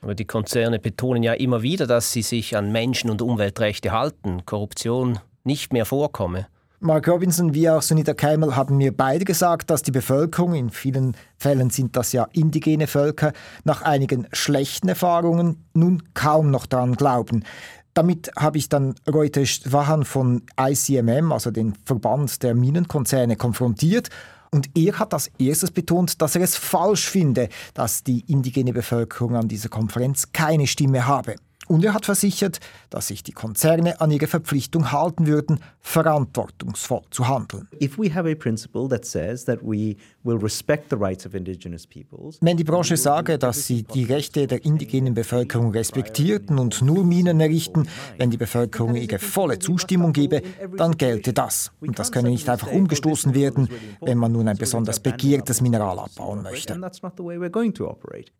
Aber 0.00 0.14
die 0.14 0.24
Konzerne 0.24 0.78
betonen 0.78 1.22
ja 1.24 1.32
immer 1.32 1.62
wieder, 1.62 1.88
dass 1.88 2.12
sie 2.12 2.22
sich 2.22 2.56
an 2.56 2.70
Menschen- 2.70 3.10
und 3.10 3.22
Umweltrechte 3.22 3.90
halten, 3.90 4.46
Korruption 4.46 5.18
nicht 5.42 5.72
mehr 5.72 5.84
vorkomme. 5.84 6.46
Mark 6.80 7.08
Robinson 7.08 7.54
wie 7.54 7.70
auch 7.70 7.80
Sunita 7.80 8.12
Keimel 8.12 8.54
haben 8.54 8.76
mir 8.76 8.94
beide 8.94 9.24
gesagt, 9.24 9.70
dass 9.70 9.82
die 9.82 9.92
Bevölkerung, 9.92 10.54
in 10.54 10.68
vielen 10.68 11.16
Fällen 11.38 11.70
sind 11.70 11.96
das 11.96 12.12
ja 12.12 12.28
indigene 12.32 12.86
Völker, 12.86 13.32
nach 13.64 13.80
einigen 13.80 14.26
schlechten 14.32 14.88
Erfahrungen 14.88 15.64
nun 15.72 16.02
kaum 16.12 16.50
noch 16.50 16.66
daran 16.66 16.94
glauben. 16.94 17.44
Damit 17.94 18.30
habe 18.36 18.58
ich 18.58 18.68
dann 18.68 18.94
Reuters 19.10 19.72
Wahan 19.72 20.04
von 20.04 20.42
ICMM, 20.60 21.32
also 21.32 21.50
den 21.50 21.74
Verband 21.86 22.42
der 22.42 22.54
Minenkonzerne, 22.54 23.36
konfrontiert. 23.36 24.10
Und 24.50 24.68
er 24.76 24.98
hat 24.98 25.14
als 25.14 25.30
erstes 25.38 25.70
betont, 25.70 26.20
dass 26.20 26.36
er 26.36 26.42
es 26.42 26.56
falsch 26.56 27.08
finde, 27.08 27.48
dass 27.72 28.04
die 28.04 28.20
indigene 28.30 28.74
Bevölkerung 28.74 29.34
an 29.34 29.48
dieser 29.48 29.70
Konferenz 29.70 30.30
keine 30.32 30.66
Stimme 30.66 31.06
habe. 31.06 31.36
Und 31.68 31.84
er 31.84 31.94
hat 31.94 32.04
versichert, 32.04 32.60
dass 32.90 33.08
sich 33.08 33.22
die 33.22 33.32
Konzerne 33.32 34.00
an 34.00 34.10
ihre 34.10 34.26
Verpflichtung 34.26 34.92
halten 34.92 35.26
würden, 35.26 35.60
verantwortungsvoll 35.80 37.02
zu 37.10 37.28
handeln. 37.28 37.68
Wenn 42.40 42.56
die 42.56 42.64
Branche 42.64 42.96
sage, 42.96 43.38
dass 43.38 43.66
sie 43.66 43.82
die 43.82 44.04
Rechte 44.04 44.46
der 44.46 44.64
indigenen 44.64 45.14
Bevölkerung 45.14 45.72
respektierten 45.72 46.58
und 46.58 46.82
nur 46.82 47.04
Minen 47.04 47.40
errichten, 47.40 47.88
wenn 48.18 48.30
die 48.30 48.36
Bevölkerung 48.36 48.94
ihre 48.94 49.18
volle 49.18 49.58
Zustimmung 49.58 50.12
gebe, 50.12 50.42
dann 50.76 50.96
gelte 50.96 51.32
das. 51.32 51.72
Und 51.80 51.98
das 51.98 52.12
könne 52.12 52.30
nicht 52.30 52.48
einfach 52.48 52.70
umgestoßen 52.70 53.34
werden, 53.34 53.68
wenn 54.00 54.18
man 54.18 54.32
nun 54.32 54.48
ein 54.48 54.56
besonders 54.56 55.00
begehrtes 55.00 55.60
Mineral 55.60 55.98
abbauen 55.98 56.42
möchte. 56.42 56.78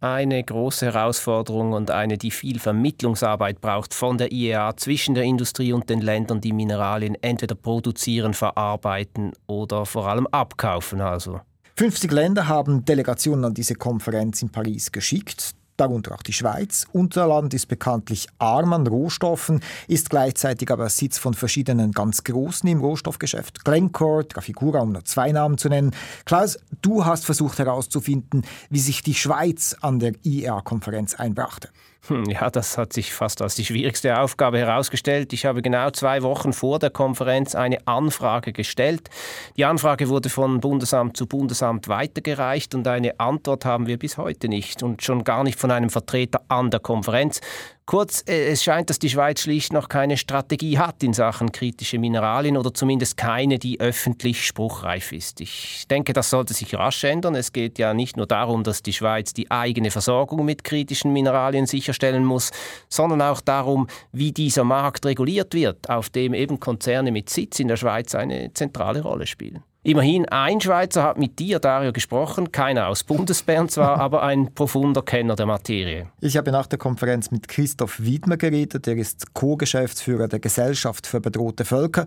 Eine 0.00 0.44
große 0.44 0.86
Herausforderung 0.86 1.72
und 1.72 1.90
eine, 1.90 2.18
die 2.18 2.30
viel 2.30 2.58
Vermittlung 2.58 3.15
Vermittlungsarbeit 3.16 3.60
braucht 3.60 3.94
von 3.94 4.18
der 4.18 4.30
IEA 4.30 4.76
zwischen 4.76 5.14
der 5.14 5.24
Industrie 5.24 5.72
und 5.72 5.88
den 5.88 6.00
Ländern, 6.00 6.40
die 6.40 6.52
Mineralien 6.52 7.16
entweder 7.22 7.54
produzieren, 7.54 8.34
verarbeiten 8.34 9.32
oder 9.46 9.86
vor 9.86 10.06
allem 10.06 10.26
abkaufen. 10.28 11.00
Also. 11.00 11.40
50 11.76 12.10
Länder 12.12 12.48
haben 12.48 12.84
Delegationen 12.84 13.44
an 13.46 13.54
diese 13.54 13.74
Konferenz 13.74 14.42
in 14.42 14.50
Paris 14.50 14.92
geschickt 14.92 15.54
darunter 15.76 16.14
auch 16.14 16.22
die 16.22 16.32
Schweiz. 16.32 16.86
Unser 16.92 17.26
Land 17.26 17.54
ist 17.54 17.66
bekanntlich 17.66 18.28
arm 18.38 18.72
an 18.72 18.86
Rohstoffen, 18.86 19.60
ist 19.88 20.10
gleichzeitig 20.10 20.70
aber 20.70 20.88
Sitz 20.88 21.18
von 21.18 21.34
verschiedenen 21.34 21.92
ganz 21.92 22.24
Großen 22.24 22.68
im 22.68 22.80
Rohstoffgeschäft. 22.80 23.64
Glencore, 23.64 24.26
Trafigura, 24.26 24.80
um 24.80 24.92
nur 24.92 25.04
zwei 25.04 25.32
Namen 25.32 25.58
zu 25.58 25.68
nennen. 25.68 25.94
Klaus, 26.24 26.58
du 26.82 27.04
hast 27.04 27.26
versucht 27.26 27.58
herauszufinden, 27.58 28.44
wie 28.70 28.80
sich 28.80 29.02
die 29.02 29.14
Schweiz 29.14 29.76
an 29.80 29.98
der 29.98 30.14
IEA-Konferenz 30.24 31.14
einbrachte. 31.14 31.68
Hm, 32.08 32.24
ja, 32.26 32.50
das 32.50 32.78
hat 32.78 32.92
sich 32.92 33.12
fast 33.12 33.42
als 33.42 33.56
die 33.56 33.64
schwierigste 33.64 34.20
Aufgabe 34.20 34.58
herausgestellt. 34.58 35.32
Ich 35.32 35.44
habe 35.44 35.60
genau 35.60 35.90
zwei 35.90 36.22
Wochen 36.22 36.52
vor 36.52 36.78
der 36.78 36.90
Konferenz 36.90 37.54
eine 37.54 37.84
Anfrage 37.86 38.52
gestellt. 38.52 39.10
Die 39.56 39.64
Anfrage 39.64 40.08
wurde 40.08 40.28
von 40.28 40.60
Bundesamt 40.60 41.16
zu 41.16 41.26
Bundesamt 41.26 41.88
weitergereicht 41.88 42.74
und 42.74 42.86
eine 42.86 43.18
Antwort 43.18 43.64
haben 43.64 43.86
wir 43.86 43.98
bis 43.98 44.18
heute 44.18 44.48
nicht 44.48 44.82
und 44.82 45.02
schon 45.02 45.24
gar 45.24 45.42
nicht 45.42 45.58
von 45.58 45.70
einem 45.70 45.90
Vertreter 45.90 46.42
an 46.48 46.70
der 46.70 46.80
Konferenz. 46.80 47.40
Kurz, 47.86 48.24
äh, 48.26 48.48
es 48.48 48.64
scheint, 48.64 48.90
dass 48.90 48.98
die 48.98 49.08
Schweiz 49.08 49.42
schlicht 49.42 49.72
noch 49.72 49.88
keine 49.88 50.16
Strategie 50.16 50.76
hat 50.76 51.04
in 51.04 51.12
Sachen 51.12 51.52
kritische 51.52 52.00
Mineralien 52.00 52.56
oder 52.56 52.74
zumindest 52.74 53.16
keine, 53.16 53.60
die 53.60 53.78
öffentlich 53.78 54.44
spruchreif 54.44 55.12
ist. 55.12 55.40
Ich 55.40 55.86
denke, 55.88 56.12
das 56.12 56.30
sollte 56.30 56.52
sich 56.52 56.74
rasch 56.74 57.04
ändern. 57.04 57.36
Es 57.36 57.52
geht 57.52 57.78
ja 57.78 57.94
nicht 57.94 58.16
nur 58.16 58.26
darum, 58.26 58.64
dass 58.64 58.82
die 58.82 58.92
Schweiz 58.92 59.34
die 59.34 59.52
eigene 59.52 59.92
Versorgung 59.92 60.44
mit 60.44 60.64
kritischen 60.64 61.12
Mineralien 61.12 61.66
sicherstellen 61.66 62.24
muss, 62.24 62.50
sondern 62.88 63.22
auch 63.22 63.40
darum, 63.40 63.86
wie 64.10 64.32
dieser 64.32 64.64
Markt 64.64 65.06
reguliert 65.06 65.54
wird, 65.54 65.88
auf 65.88 66.10
dem 66.10 66.34
eben 66.34 66.58
Konzerne 66.58 67.12
mit 67.12 67.30
Sitz 67.30 67.60
in 67.60 67.68
der 67.68 67.76
Schweiz 67.76 68.16
eine 68.16 68.52
zentrale 68.52 69.00
Rolle 69.00 69.28
spielen. 69.28 69.62
Immerhin 69.86 70.28
ein 70.28 70.60
Schweizer 70.60 71.04
hat 71.04 71.16
mit 71.16 71.38
dir, 71.38 71.60
Dario, 71.60 71.92
gesprochen, 71.92 72.50
keiner 72.50 72.88
aus 72.88 73.04
Bundesbern 73.04 73.68
zwar, 73.68 73.98
aber 74.00 74.24
ein 74.24 74.52
profunder 74.52 75.00
Kenner 75.00 75.36
der 75.36 75.46
Materie. 75.46 76.08
Ich 76.20 76.36
habe 76.36 76.50
nach 76.50 76.66
der 76.66 76.80
Konferenz 76.80 77.30
mit 77.30 77.46
Christoph 77.46 78.00
Wiedmer 78.00 78.36
geredet, 78.36 78.88
er 78.88 78.96
ist 78.96 79.32
Co-Geschäftsführer 79.32 80.26
der 80.26 80.40
Gesellschaft 80.40 81.06
für 81.06 81.20
bedrohte 81.20 81.64
Völker 81.64 82.06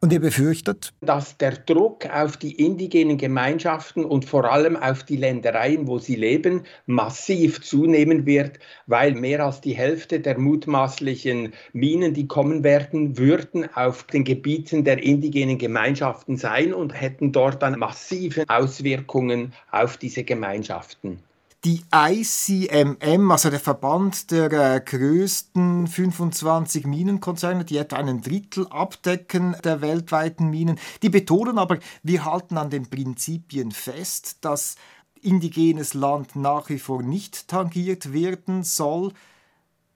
und 0.00 0.12
ihr 0.12 0.20
befürchtet, 0.20 0.92
dass 1.00 1.36
der 1.38 1.52
Druck 1.52 2.06
auf 2.06 2.36
die 2.36 2.52
indigenen 2.52 3.18
Gemeinschaften 3.18 4.04
und 4.04 4.24
vor 4.24 4.44
allem 4.44 4.76
auf 4.76 5.02
die 5.02 5.16
Ländereien, 5.16 5.86
wo 5.86 5.98
sie 5.98 6.14
leben, 6.14 6.64
massiv 6.86 7.60
zunehmen 7.60 8.24
wird, 8.24 8.58
weil 8.86 9.14
mehr 9.14 9.44
als 9.44 9.60
die 9.60 9.74
Hälfte 9.74 10.20
der 10.20 10.38
mutmaßlichen 10.38 11.52
Minen, 11.72 12.14
die 12.14 12.28
kommen 12.28 12.62
werden, 12.62 13.18
würden 13.18 13.68
auf 13.74 14.04
den 14.04 14.24
Gebieten 14.24 14.84
der 14.84 15.02
indigenen 15.02 15.58
Gemeinschaften 15.58 16.36
sein 16.36 16.72
und 16.72 16.98
hätten 16.98 17.32
dort 17.32 17.62
dann 17.62 17.78
massive 17.78 18.44
Auswirkungen 18.48 19.52
auf 19.70 19.96
diese 19.96 20.24
Gemeinschaften. 20.24 21.18
Die 21.64 21.82
ICMM, 21.92 23.32
also 23.32 23.50
der 23.50 23.58
Verband 23.58 24.30
der 24.30 24.52
äh, 24.52 24.80
größten 24.80 25.88
25 25.88 26.86
Minenkonzerne, 26.86 27.64
die 27.64 27.78
etwa 27.78 27.96
einen 27.96 28.22
Drittel 28.22 28.68
abdecken 28.68 29.56
der 29.64 29.80
weltweiten 29.80 30.50
Minen, 30.50 30.78
die 31.02 31.08
betonen 31.08 31.58
aber, 31.58 31.78
wir 32.04 32.24
halten 32.24 32.58
an 32.58 32.70
den 32.70 32.88
Prinzipien 32.88 33.72
fest, 33.72 34.38
dass 34.42 34.76
indigenes 35.20 35.94
Land 35.94 36.36
nach 36.36 36.68
wie 36.68 36.78
vor 36.78 37.02
nicht 37.02 37.48
tangiert 37.48 38.12
werden 38.12 38.62
soll. 38.62 39.12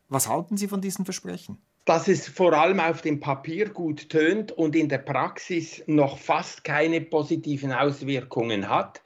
Was 0.09 0.29
halten 0.29 0.57
Sie 0.57 0.66
von 0.66 0.81
diesen 0.81 1.05
Versprechen? 1.05 1.59
dass 1.85 2.07
es 2.07 2.29
vor 2.29 2.53
allem 2.53 2.79
auf 2.79 3.03
dem 3.03 3.18
Papier 3.18 3.68
gut 3.68 4.09
tönt 4.09 4.53
und 4.53 4.77
in 4.77 4.88
der 4.88 4.98
Praxis 4.98 5.83
noch 5.87 6.18
fast 6.18 6.62
keine 6.62 7.01
positiven 7.01 7.72
Auswirkungen 7.72 8.68
hat 8.68 9.03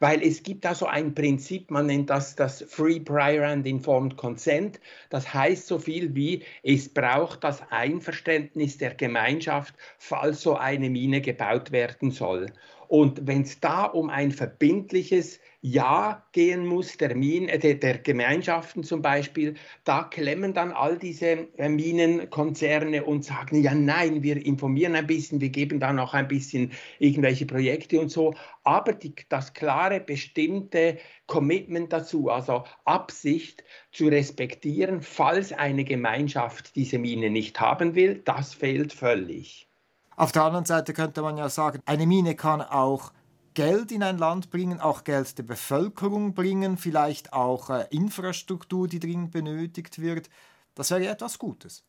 weil 0.00 0.22
es 0.22 0.42
gibt 0.42 0.64
da 0.64 0.74
so 0.74 0.86
ein 0.86 1.14
Prinzip, 1.14 1.70
man 1.70 1.86
nennt 1.86 2.10
das 2.10 2.36
das 2.36 2.64
Free 2.68 3.00
Prior 3.00 3.46
and 3.46 3.66
Informed 3.66 4.16
Consent. 4.16 4.80
Das 5.10 5.32
heißt 5.32 5.66
so 5.66 5.78
viel 5.78 6.14
wie, 6.14 6.42
es 6.62 6.88
braucht 6.88 7.44
das 7.44 7.62
Einverständnis 7.70 8.78
der 8.78 8.94
Gemeinschaft, 8.94 9.74
falls 9.98 10.42
so 10.42 10.56
eine 10.56 10.90
Mine 10.90 11.20
gebaut 11.20 11.72
werden 11.72 12.10
soll. 12.10 12.46
Und 12.88 13.26
wenn 13.26 13.42
es 13.42 13.60
da 13.60 13.84
um 13.84 14.08
ein 14.08 14.32
verbindliches 14.32 15.40
Ja 15.60 16.26
gehen 16.32 16.66
muss, 16.66 16.96
der, 16.96 17.14
Min, 17.14 17.48
äh, 17.48 17.76
der, 17.76 17.98
Gemeinschaften 17.98 18.82
zum 18.82 19.02
Beispiel, 19.02 19.54
da 19.84 20.04
klemmen 20.04 20.54
dann 20.54 20.72
all 20.72 20.96
diese 20.96 21.48
äh, 21.58 21.68
Minenkonzerne 21.68 23.04
und 23.04 23.26
sagen, 23.26 23.62
ja 23.62 23.74
nein, 23.74 24.22
wir 24.22 24.44
informieren 24.44 24.94
ein 24.94 25.06
bisschen, 25.06 25.40
wir 25.42 25.50
geben 25.50 25.80
dann 25.80 25.98
auch 25.98 26.14
ein 26.14 26.28
bisschen 26.28 26.72
irgendwelche 26.98 27.44
Projekte 27.44 28.00
und 28.00 28.08
so. 28.10 28.34
Aber 28.64 28.94
die, 28.94 29.14
das 29.28 29.52
klare, 29.52 30.00
bestimmte 30.00 30.96
Commitment 31.26 31.92
dazu, 31.92 32.30
also 32.30 32.64
Absicht 32.86 33.64
zu 33.92 34.08
respektieren, 34.08 35.02
falls 35.02 35.52
eine 35.52 35.84
Gemeinschaft 35.84 36.74
diese 36.74 36.98
Mine 36.98 37.28
nicht 37.28 37.60
haben 37.60 37.94
will, 37.94 38.22
das 38.24 38.54
fehlt 38.54 38.94
völlig. 38.94 39.67
Auf 40.18 40.32
der 40.32 40.42
anderen 40.42 40.64
Seite 40.64 40.94
könnte 40.94 41.22
man 41.22 41.36
ja 41.36 41.48
sagen, 41.48 41.80
eine 41.86 42.04
Mine 42.04 42.34
kann 42.34 42.60
auch 42.60 43.12
Geld 43.54 43.92
in 43.92 44.02
ein 44.02 44.18
Land 44.18 44.50
bringen, 44.50 44.80
auch 44.80 45.04
Geld 45.04 45.38
der 45.38 45.44
Bevölkerung 45.44 46.34
bringen, 46.34 46.76
vielleicht 46.76 47.32
auch 47.32 47.70
äh, 47.70 47.86
Infrastruktur, 47.90 48.88
die 48.88 48.98
dringend 48.98 49.30
benötigt 49.30 50.00
wird. 50.00 50.28
Das 50.74 50.90
wäre 50.90 51.06
etwas 51.06 51.38
Gutes. 51.38 51.84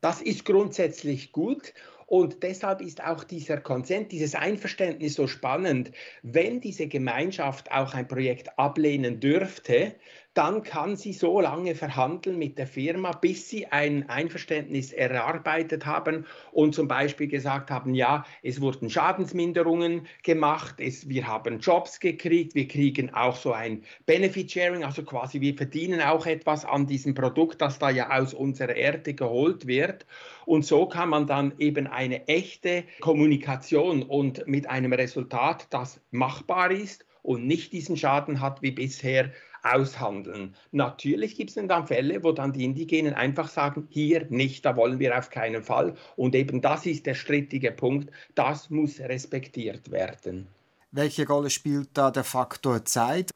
Das 0.00 0.20
ist 0.20 0.44
grundsätzlich 0.44 1.30
gut 1.30 1.72
und 2.06 2.42
deshalb 2.42 2.80
ist 2.80 3.04
auch 3.04 3.22
dieser 3.22 3.58
Konsent, 3.58 4.10
dieses 4.10 4.34
Einverständnis 4.34 5.14
so 5.14 5.28
spannend. 5.28 5.92
Wenn 6.22 6.60
diese 6.60 6.88
Gemeinschaft 6.88 7.70
auch 7.70 7.94
ein 7.94 8.08
Projekt 8.08 8.58
ablehnen 8.58 9.20
dürfte, 9.20 9.94
dann 10.40 10.62
kann 10.62 10.96
sie 10.96 11.12
so 11.12 11.38
lange 11.42 11.74
verhandeln 11.74 12.38
mit 12.38 12.56
der 12.56 12.66
Firma, 12.66 13.12
bis 13.12 13.50
sie 13.50 13.66
ein 13.66 14.08
Einverständnis 14.08 14.90
erarbeitet 14.90 15.84
haben 15.84 16.24
und 16.50 16.74
zum 16.74 16.88
Beispiel 16.88 17.28
gesagt 17.28 17.70
haben, 17.70 17.94
ja, 17.94 18.24
es 18.42 18.58
wurden 18.62 18.88
Schadensminderungen 18.88 20.06
gemacht, 20.22 20.76
es, 20.78 21.10
wir 21.10 21.26
haben 21.26 21.58
Jobs 21.58 22.00
gekriegt, 22.00 22.54
wir 22.54 22.66
kriegen 22.66 23.12
auch 23.12 23.36
so 23.36 23.52
ein 23.52 23.84
Benefit 24.06 24.50
Sharing, 24.50 24.82
also 24.82 25.02
quasi 25.02 25.42
wir 25.42 25.54
verdienen 25.54 26.00
auch 26.00 26.24
etwas 26.24 26.64
an 26.64 26.86
diesem 26.86 27.12
Produkt, 27.12 27.60
das 27.60 27.78
da 27.78 27.90
ja 27.90 28.08
aus 28.08 28.32
unserer 28.32 28.74
Erde 28.74 29.12
geholt 29.12 29.66
wird. 29.66 30.06
Und 30.46 30.64
so 30.64 30.86
kann 30.86 31.10
man 31.10 31.26
dann 31.26 31.52
eben 31.58 31.86
eine 31.86 32.28
echte 32.28 32.84
Kommunikation 33.00 34.02
und 34.02 34.46
mit 34.46 34.70
einem 34.70 34.94
Resultat, 34.94 35.66
das 35.68 36.00
machbar 36.10 36.70
ist 36.70 37.04
und 37.22 37.46
nicht 37.46 37.74
diesen 37.74 37.98
Schaden 37.98 38.40
hat 38.40 38.62
wie 38.62 38.70
bisher, 38.70 39.32
aushandeln. 39.62 40.54
Natürlich 40.72 41.36
gibt 41.36 41.50
es 41.50 41.66
dann 41.66 41.86
Fälle, 41.86 42.22
wo 42.22 42.32
dann 42.32 42.52
die 42.52 42.64
Indigenen 42.64 43.14
einfach 43.14 43.48
sagen, 43.48 43.86
hier 43.90 44.26
nicht, 44.30 44.64
da 44.64 44.76
wollen 44.76 44.98
wir 44.98 45.18
auf 45.18 45.30
keinen 45.30 45.62
Fall. 45.62 45.94
Und 46.16 46.34
eben 46.34 46.60
das 46.60 46.86
ist 46.86 47.06
der 47.06 47.14
strittige 47.14 47.72
Punkt, 47.72 48.10
das 48.34 48.70
muss 48.70 49.00
respektiert 49.00 49.90
werden. 49.90 50.46
Welche 50.92 51.26
Rolle 51.26 51.50
spielt 51.50 51.90
da 51.94 52.10
der 52.10 52.24
Faktor 52.24 52.84
Zeit? 52.84 53.30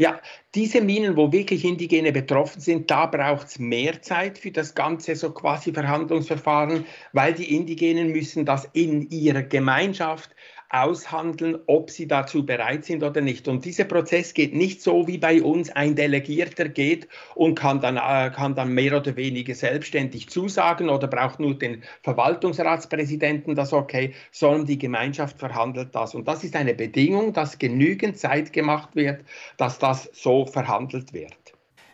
Ja, 0.00 0.20
diese 0.54 0.80
Minen, 0.80 1.16
wo 1.16 1.32
wirklich 1.32 1.64
Indigene 1.64 2.12
betroffen 2.12 2.60
sind, 2.60 2.88
da 2.88 3.06
braucht 3.06 3.48
es 3.48 3.58
mehr 3.58 4.00
Zeit 4.00 4.38
für 4.38 4.52
das 4.52 4.76
ganze 4.76 5.16
so 5.16 5.32
quasi 5.32 5.72
Verhandlungsverfahren, 5.72 6.86
weil 7.12 7.34
die 7.34 7.56
Indigenen 7.56 8.12
müssen 8.12 8.44
das 8.44 8.68
in 8.74 9.10
ihrer 9.10 9.42
Gemeinschaft 9.42 10.30
aushandeln, 10.70 11.58
ob 11.66 11.90
sie 11.90 12.06
dazu 12.06 12.44
bereit 12.44 12.84
sind 12.84 13.02
oder 13.02 13.20
nicht. 13.20 13.48
Und 13.48 13.64
dieser 13.64 13.84
Prozess 13.84 14.34
geht 14.34 14.54
nicht 14.54 14.82
so, 14.82 15.06
wie 15.06 15.18
bei 15.18 15.42
uns 15.42 15.70
ein 15.70 15.94
Delegierter 15.94 16.68
geht 16.68 17.08
und 17.34 17.54
kann 17.54 17.80
dann, 17.80 17.96
äh, 17.96 18.30
kann 18.34 18.54
dann 18.54 18.72
mehr 18.72 18.96
oder 18.96 19.16
weniger 19.16 19.54
selbstständig 19.54 20.28
zusagen 20.28 20.90
oder 20.90 21.06
braucht 21.06 21.40
nur 21.40 21.58
den 21.58 21.82
Verwaltungsratspräsidenten 22.02 23.54
das 23.54 23.72
okay, 23.72 24.14
sondern 24.30 24.66
die 24.66 24.78
Gemeinschaft 24.78 25.38
verhandelt 25.38 25.94
das. 25.94 26.14
Und 26.14 26.28
das 26.28 26.44
ist 26.44 26.54
eine 26.54 26.74
Bedingung, 26.74 27.32
dass 27.32 27.58
genügend 27.58 28.18
Zeit 28.18 28.52
gemacht 28.52 28.94
wird, 28.94 29.24
dass 29.56 29.78
das 29.78 30.10
so 30.12 30.44
verhandelt 30.44 31.12
wird. 31.12 31.34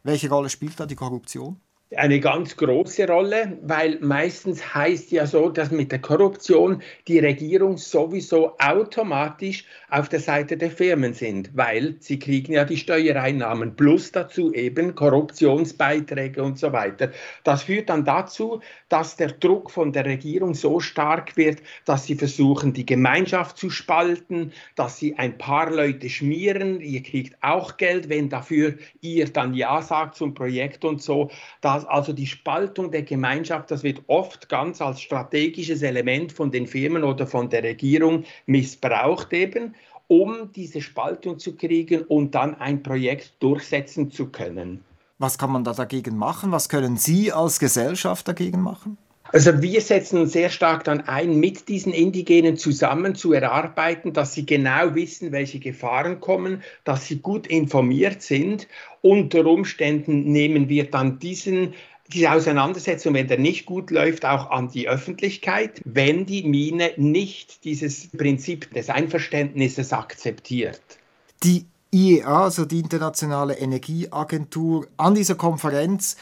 Welche 0.02 0.28
Rolle 0.28 0.50
spielt 0.50 0.78
da 0.78 0.86
die 0.86 0.96
Korruption? 0.96 1.60
Eine 1.98 2.20
ganz 2.20 2.56
große 2.56 3.06
Rolle, 3.06 3.58
weil 3.62 3.98
meistens 4.00 4.74
heißt 4.74 5.12
ja 5.12 5.26
so, 5.26 5.48
dass 5.48 5.70
mit 5.70 5.92
der 5.92 6.00
Korruption 6.00 6.82
die 7.08 7.18
Regierung 7.18 7.76
sowieso 7.76 8.56
automatisch 8.58 9.64
auf 9.90 10.08
der 10.08 10.20
Seite 10.20 10.56
der 10.56 10.70
Firmen 10.70 11.14
sind, 11.14 11.50
weil 11.54 11.96
sie 12.00 12.18
kriegen 12.18 12.52
ja 12.52 12.64
die 12.64 12.76
Steuereinnahmen 12.76 13.76
plus 13.76 14.12
dazu 14.12 14.52
eben 14.52 14.94
Korruptionsbeiträge 14.94 16.42
und 16.42 16.58
so 16.58 16.72
weiter. 16.72 17.10
Das 17.44 17.64
führt 17.64 17.88
dann 17.88 18.04
dazu, 18.04 18.60
dass 18.88 19.16
der 19.16 19.28
Druck 19.28 19.70
von 19.70 19.92
der 19.92 20.04
Regierung 20.04 20.54
so 20.54 20.80
stark 20.80 21.36
wird, 21.36 21.62
dass 21.84 22.06
sie 22.06 22.14
versuchen, 22.14 22.72
die 22.72 22.86
Gemeinschaft 22.86 23.56
zu 23.56 23.70
spalten, 23.70 24.52
dass 24.74 24.98
sie 24.98 25.16
ein 25.16 25.38
paar 25.38 25.70
Leute 25.70 26.08
schmieren, 26.08 26.80
ihr 26.80 27.02
kriegt 27.02 27.36
auch 27.42 27.76
Geld, 27.76 28.08
wenn 28.08 28.28
dafür 28.28 28.74
ihr 29.00 29.26
dann 29.26 29.54
Ja 29.54 29.82
sagt 29.82 30.16
zum 30.16 30.34
Projekt 30.34 30.84
und 30.84 31.02
so. 31.02 31.30
Das 31.60 31.83
also 31.86 32.12
die 32.12 32.26
Spaltung 32.26 32.90
der 32.90 33.02
Gemeinschaft, 33.02 33.70
das 33.70 33.82
wird 33.82 34.02
oft 34.06 34.48
ganz 34.48 34.80
als 34.80 35.00
strategisches 35.00 35.82
Element 35.82 36.32
von 36.32 36.50
den 36.50 36.66
Firmen 36.66 37.04
oder 37.04 37.26
von 37.26 37.48
der 37.48 37.62
Regierung 37.62 38.24
missbraucht 38.46 39.32
eben, 39.32 39.74
um 40.08 40.52
diese 40.54 40.80
Spaltung 40.80 41.38
zu 41.38 41.56
kriegen 41.56 42.02
und 42.02 42.34
dann 42.34 42.54
ein 42.56 42.82
Projekt 42.82 43.42
durchsetzen 43.42 44.10
zu 44.10 44.26
können. 44.28 44.84
Was 45.18 45.38
kann 45.38 45.52
man 45.52 45.64
da 45.64 45.72
dagegen 45.72 46.16
machen? 46.16 46.52
Was 46.52 46.68
können 46.68 46.96
Sie 46.96 47.32
als 47.32 47.58
Gesellschaft 47.58 48.26
dagegen 48.28 48.60
machen? 48.60 48.98
Also 49.34 49.60
wir 49.60 49.80
setzen 49.80 50.18
uns 50.18 50.32
sehr 50.32 50.48
stark 50.48 50.84
dann 50.84 51.00
ein, 51.08 51.40
mit 51.40 51.68
diesen 51.68 51.92
Indigenen 51.92 52.56
zusammen 52.56 53.16
zu 53.16 53.32
erarbeiten, 53.32 54.12
dass 54.12 54.32
sie 54.32 54.46
genau 54.46 54.94
wissen, 54.94 55.32
welche 55.32 55.58
Gefahren 55.58 56.20
kommen, 56.20 56.62
dass 56.84 57.06
sie 57.06 57.18
gut 57.18 57.48
informiert 57.48 58.22
sind. 58.22 58.68
Unter 59.02 59.44
Umständen 59.46 60.30
nehmen 60.30 60.68
wir 60.68 60.88
dann 60.88 61.18
diesen 61.18 61.74
diese 62.12 62.30
Auseinandersetzung, 62.30 63.14
wenn 63.14 63.26
der 63.26 63.38
nicht 63.38 63.66
gut 63.66 63.90
läuft, 63.90 64.24
auch 64.24 64.50
an 64.50 64.68
die 64.68 64.88
Öffentlichkeit, 64.88 65.80
wenn 65.84 66.26
die 66.26 66.44
Mine 66.44 66.92
nicht 66.96 67.64
dieses 67.64 68.10
Prinzip 68.16 68.72
des 68.72 68.88
Einverständnisses 68.88 69.92
akzeptiert. 69.92 70.80
Die 71.42 71.64
IEA, 71.92 72.44
also 72.44 72.66
die 72.66 72.78
Internationale 72.78 73.54
Energieagentur, 73.54 74.86
an 74.96 75.16
dieser 75.16 75.34
Konferenz 75.34 76.16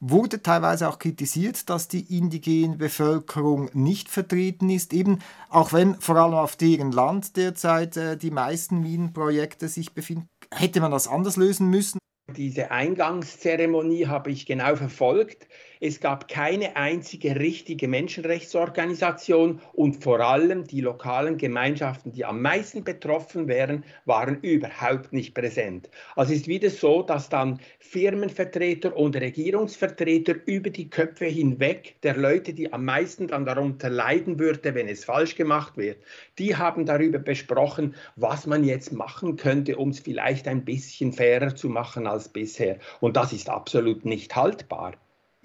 wurde 0.00 0.42
teilweise 0.42 0.88
auch 0.88 0.98
kritisiert, 0.98 1.68
dass 1.70 1.88
die 1.88 2.16
indigene 2.16 2.76
Bevölkerung 2.76 3.70
nicht 3.72 4.08
vertreten 4.08 4.68
ist, 4.70 4.92
eben 4.92 5.20
auch 5.48 5.72
wenn 5.72 5.94
vor 6.00 6.16
allem 6.16 6.34
auf 6.34 6.56
deren 6.56 6.92
Land 6.92 7.36
derzeit 7.36 7.96
äh, 7.96 8.16
die 8.16 8.30
meisten 8.30 8.80
Minenprojekte 8.80 9.68
sich 9.68 9.94
befinden. 9.94 10.28
Hätte 10.52 10.80
man 10.80 10.90
das 10.90 11.08
anders 11.08 11.36
lösen 11.36 11.70
müssen? 11.70 11.98
Diese 12.36 12.72
Eingangszeremonie 12.72 14.06
habe 14.06 14.32
ich 14.32 14.46
genau 14.46 14.74
verfolgt. 14.74 15.46
Es 15.86 16.00
gab 16.00 16.26
keine 16.26 16.74
einzige 16.74 17.38
richtige 17.38 17.86
Menschenrechtsorganisation 17.86 19.60
und 19.72 20.02
vor 20.02 20.18
allem 20.18 20.64
die 20.64 20.80
lokalen 20.80 21.36
Gemeinschaften, 21.36 22.10
die 22.10 22.24
am 22.24 22.42
meisten 22.42 22.82
betroffen 22.82 23.46
wären, 23.46 23.84
waren 24.04 24.40
überhaupt 24.40 25.12
nicht 25.12 25.32
präsent. 25.32 25.88
Also 26.16 26.32
ist 26.32 26.48
wieder 26.48 26.70
so, 26.70 27.02
dass 27.02 27.28
dann 27.28 27.60
Firmenvertreter 27.78 28.96
und 28.96 29.14
Regierungsvertreter 29.14 30.34
über 30.46 30.70
die 30.70 30.90
Köpfe 30.90 31.26
hinweg 31.26 31.94
der 32.02 32.16
Leute, 32.16 32.52
die 32.52 32.72
am 32.72 32.84
meisten 32.84 33.28
dann 33.28 33.44
darunter 33.44 33.88
leiden 33.88 34.40
würde, 34.40 34.74
wenn 34.74 34.88
es 34.88 35.04
falsch 35.04 35.36
gemacht 35.36 35.76
wird, 35.76 35.98
die 36.40 36.56
haben 36.56 36.84
darüber 36.84 37.20
besprochen, 37.20 37.94
was 38.16 38.48
man 38.48 38.64
jetzt 38.64 38.92
machen 38.92 39.36
könnte, 39.36 39.76
um 39.76 39.90
es 39.90 40.00
vielleicht 40.00 40.48
ein 40.48 40.64
bisschen 40.64 41.12
fairer 41.12 41.54
zu 41.54 41.68
machen 41.68 42.08
als 42.08 42.28
bisher. 42.28 42.80
Und 42.98 43.16
das 43.16 43.32
ist 43.32 43.48
absolut 43.48 44.04
nicht 44.04 44.34
haltbar 44.34 44.94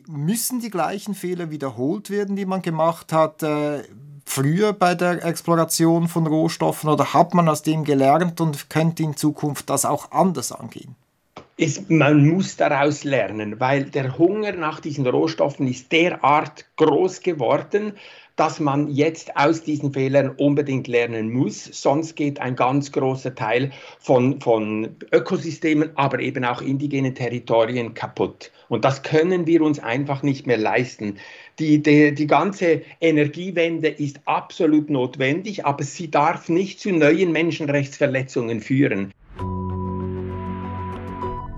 müssen 0.08 0.60
die 0.60 0.70
gleichen 0.70 1.14
Fehler 1.14 1.52
wiederholt 1.52 2.10
werden, 2.10 2.36
die 2.36 2.46
man 2.46 2.62
gemacht 2.62 3.14
hat 3.14 3.44
äh, 3.44 3.84
früher 4.26 4.74
bei 4.74 4.96
der 4.96 5.24
Exploration 5.26 6.08
von 6.08 6.28
Rohstoffen 6.28 6.90
oder 6.90 7.14
hat 7.14 7.34
man 7.34 7.50
aus 7.50 7.64
dem 7.64 7.84
gelernt 7.84 8.40
und 8.40 8.70
könnte 8.70 9.04
in 9.04 9.18
Zukunft 9.18 9.70
das 9.70 9.86
auch 9.86 10.12
anders 10.12 10.52
angehen? 10.52 10.96
Es, 11.58 11.90
man 11.90 12.28
muss 12.28 12.56
daraus 12.56 13.04
lernen, 13.04 13.60
weil 13.60 13.86
der 13.86 14.18
Hunger 14.18 14.54
nach 14.54 14.80
diesen 14.80 15.06
Rohstoffen 15.06 15.68
ist 15.68 15.92
derart 15.92 16.66
groß 16.78 17.22
geworden, 17.22 17.94
dass 18.42 18.60
man 18.60 18.88
jetzt 18.90 19.38
aus 19.38 19.62
diesen 19.62 19.94
Fehlern 19.94 20.32
unbedingt 20.32 20.88
lernen 20.88 21.32
muss. 21.32 21.64
Sonst 21.64 22.16
geht 22.16 22.40
ein 22.40 22.56
ganz 22.56 22.92
großer 22.92 23.36
Teil 23.36 23.70
von, 24.00 24.42
von 24.42 24.96
Ökosystemen, 25.12 25.92
aber 25.94 26.20
eben 26.22 26.44
auch 26.44 26.64
indigenen 26.64 27.14
Territorien 27.14 27.94
kaputt. 27.94 28.52
Und 28.68 28.84
das 28.84 29.04
können 29.04 29.46
wir 29.46 29.62
uns 29.62 29.78
einfach 29.78 30.24
nicht 30.24 30.48
mehr 30.48 30.58
leisten. 30.58 31.20
Die, 31.60 31.84
die, 31.84 32.16
die 32.16 32.26
ganze 32.26 32.82
Energiewende 33.00 33.90
ist 33.90 34.22
absolut 34.26 34.90
notwendig, 34.90 35.68
aber 35.68 35.84
sie 35.84 36.10
darf 36.10 36.50
nicht 36.50 36.80
zu 36.80 36.92
neuen 36.92 37.32
Menschenrechtsverletzungen 37.32 38.60
führen 38.60 39.14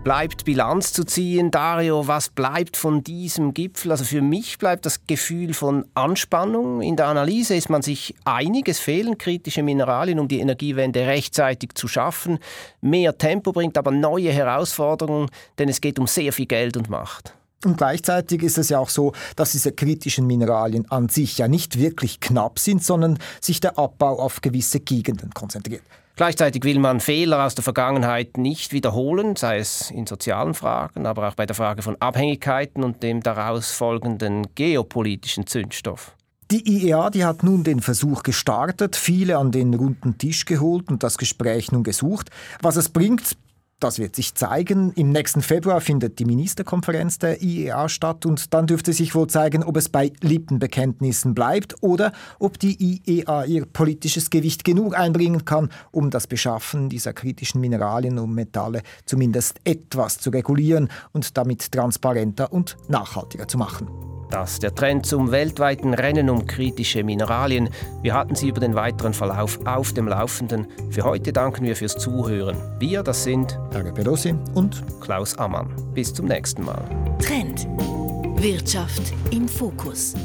bleibt 0.04 0.44
Bilanz 0.44 0.92
zu 0.92 1.06
ziehen. 1.06 1.50
Dario, 1.50 2.08
was 2.08 2.30
bleibt 2.30 2.76
von 2.76 3.04
diesem 3.04 3.54
Gipfel? 3.54 3.92
Also 3.92 4.04
für 4.04 4.22
mich 4.22 4.58
bleibt 4.58 4.86
das 4.86 5.08
Gefühl 5.08 5.54
von 5.54 5.86
Anspannung. 5.94 6.82
In 6.82 6.98
der 6.98 7.08
Analyse 7.08 7.56
ist 7.56 7.70
man 7.70 7.82
sich 7.82 8.14
einig, 8.26 8.68
es 8.68 8.80
fehlen 8.80 9.18
kritische 9.18 9.64
Mineralien, 9.64 10.20
um 10.20 10.28
die 10.28 10.40
Energiewende 10.40 11.08
rechtzeitig 11.08 11.76
zu 11.76 11.88
schaffen. 11.88 12.40
Mehr 12.82 13.18
Tempo 13.18 13.54
bringt 13.54 13.78
aber 13.78 13.92
neue 13.92 14.32
Herausforderungen, 14.32 15.30
denn 15.58 15.70
es 15.70 15.80
geht 15.80 15.98
um 16.00 16.08
sehr 16.08 16.34
viel 16.34 16.48
Geld 16.48 16.76
und 16.76 16.90
Macht. 16.90 17.34
Und 17.64 17.78
gleichzeitig 17.78 18.44
ist 18.44 18.58
es 18.58 18.68
ja 18.68 18.80
auch 18.80 18.90
so, 18.90 19.14
dass 19.38 19.54
diese 19.54 19.72
kritischen 19.72 20.28
Mineralien 20.28 20.90
an 20.92 21.08
sich 21.08 21.38
ja 21.38 21.48
nicht 21.48 21.80
wirklich 21.80 22.20
knapp 22.20 22.60
sind, 22.60 22.84
sondern 22.84 23.20
sich 23.40 23.62
der 23.62 23.78
Abbau 23.80 24.20
auf 24.20 24.42
gewisse 24.42 24.82
Gegenden 24.82 25.34
konzentriert. 25.34 25.84
Gleichzeitig 26.16 26.64
will 26.64 26.78
man 26.78 27.00
Fehler 27.00 27.44
aus 27.44 27.56
der 27.56 27.64
Vergangenheit 27.64 28.38
nicht 28.38 28.72
wiederholen, 28.72 29.36
sei 29.36 29.58
es 29.58 29.90
in 29.90 30.06
sozialen 30.06 30.54
Fragen, 30.54 31.08
aber 31.08 31.28
auch 31.28 31.34
bei 31.34 31.48
der 31.48 31.56
Frage 31.56 31.82
von 31.82 31.98
Abhängigkeiten 32.00 32.84
und 32.84 33.02
dem 33.02 33.24
daraus 33.24 33.72
folgenden 33.72 34.48
geopolitischen 34.54 35.48
Zündstoff. 35.48 36.16
Die 36.52 36.70
IEA 36.70 37.10
die 37.10 37.26
hat 37.26 37.42
nun 37.42 37.64
den 37.64 37.80
Versuch 37.80 38.22
gestartet, 38.22 38.96
viele 38.96 39.40
an 39.40 39.52
den 39.52 39.74
runden 39.74 40.20
Tisch 40.20 40.46
geholt 40.46 40.92
und 40.92 41.02
das 41.02 41.18
Gespräch 41.18 41.72
nun 41.72 41.82
gesucht. 41.82 42.30
Was 42.62 42.76
es 42.76 42.90
bringt, 42.90 43.36
Das 43.84 44.00
wird 44.00 44.16
sich 44.16 44.34
zeigen. 44.34 44.94
Im 44.94 45.12
nächsten 45.12 45.42
Februar 45.42 45.82
findet 45.82 46.18
die 46.18 46.24
Ministerkonferenz 46.24 47.20
der 47.20 47.42
IEA 47.42 47.90
statt 47.90 48.26
und 48.26 48.54
dann 48.54 48.66
dürfte 48.66 48.94
sich 48.94 49.14
wohl 49.14 49.28
zeigen, 49.28 49.62
ob 49.62 49.76
es 49.76 49.90
bei 49.90 50.14
Lippenbekenntnissen 50.22 51.36
bleibt 51.36 51.76
oder 51.82 52.14
ob 52.40 52.58
die 52.58 52.78
IEA 53.06 53.44
ihr 53.44 53.66
politisches 53.66 54.30
Gewicht 54.30 54.64
genug 54.64 54.98
einbringen 54.98 55.44
kann, 55.44 55.68
um 55.92 56.12
das 56.12 56.28
Beschaffen 56.28 56.88
dieser 56.88 57.12
kritischen 57.12 57.60
Mineralien 57.60 58.20
und 58.20 58.34
Metalle 58.34 58.84
zumindest 59.04 59.60
etwas 59.66 60.18
zu 60.18 60.30
regulieren 60.30 60.88
und 61.12 61.36
damit 61.38 61.70
transparenter 61.70 62.54
und 62.54 62.78
nachhaltiger 62.88 63.50
zu 63.50 63.58
machen. 63.58 64.13
Das 64.34 64.58
der 64.58 64.74
Trend 64.74 65.06
zum 65.06 65.30
weltweiten 65.30 65.94
Rennen 65.94 66.28
um 66.28 66.48
kritische 66.48 67.04
Mineralien. 67.04 67.70
Wir 68.02 68.16
hatten 68.16 68.34
Sie 68.34 68.48
über 68.48 68.60
den 68.60 68.74
weiteren 68.74 69.14
Verlauf 69.14 69.60
auf 69.64 69.94
dem 69.94 70.08
Laufenden. 70.08 70.66
Für 70.90 71.04
heute 71.04 71.32
danken 71.32 71.64
wir 71.64 71.76
fürs 71.76 71.96
Zuhören. 71.98 72.58
Wir, 72.80 73.04
das 73.04 73.24
sind 73.24 73.60
Herr 73.72 73.84
Pelosi 73.92 74.34
und 74.56 74.84
Klaus 75.02 75.38
Ammann. 75.38 75.68
Bis 75.94 76.12
zum 76.12 76.26
nächsten 76.26 76.64
Mal. 76.64 76.84
Trend. 77.20 77.68
Wirtschaft 78.42 79.14
im 79.30 79.48
Fokus. 79.48 80.16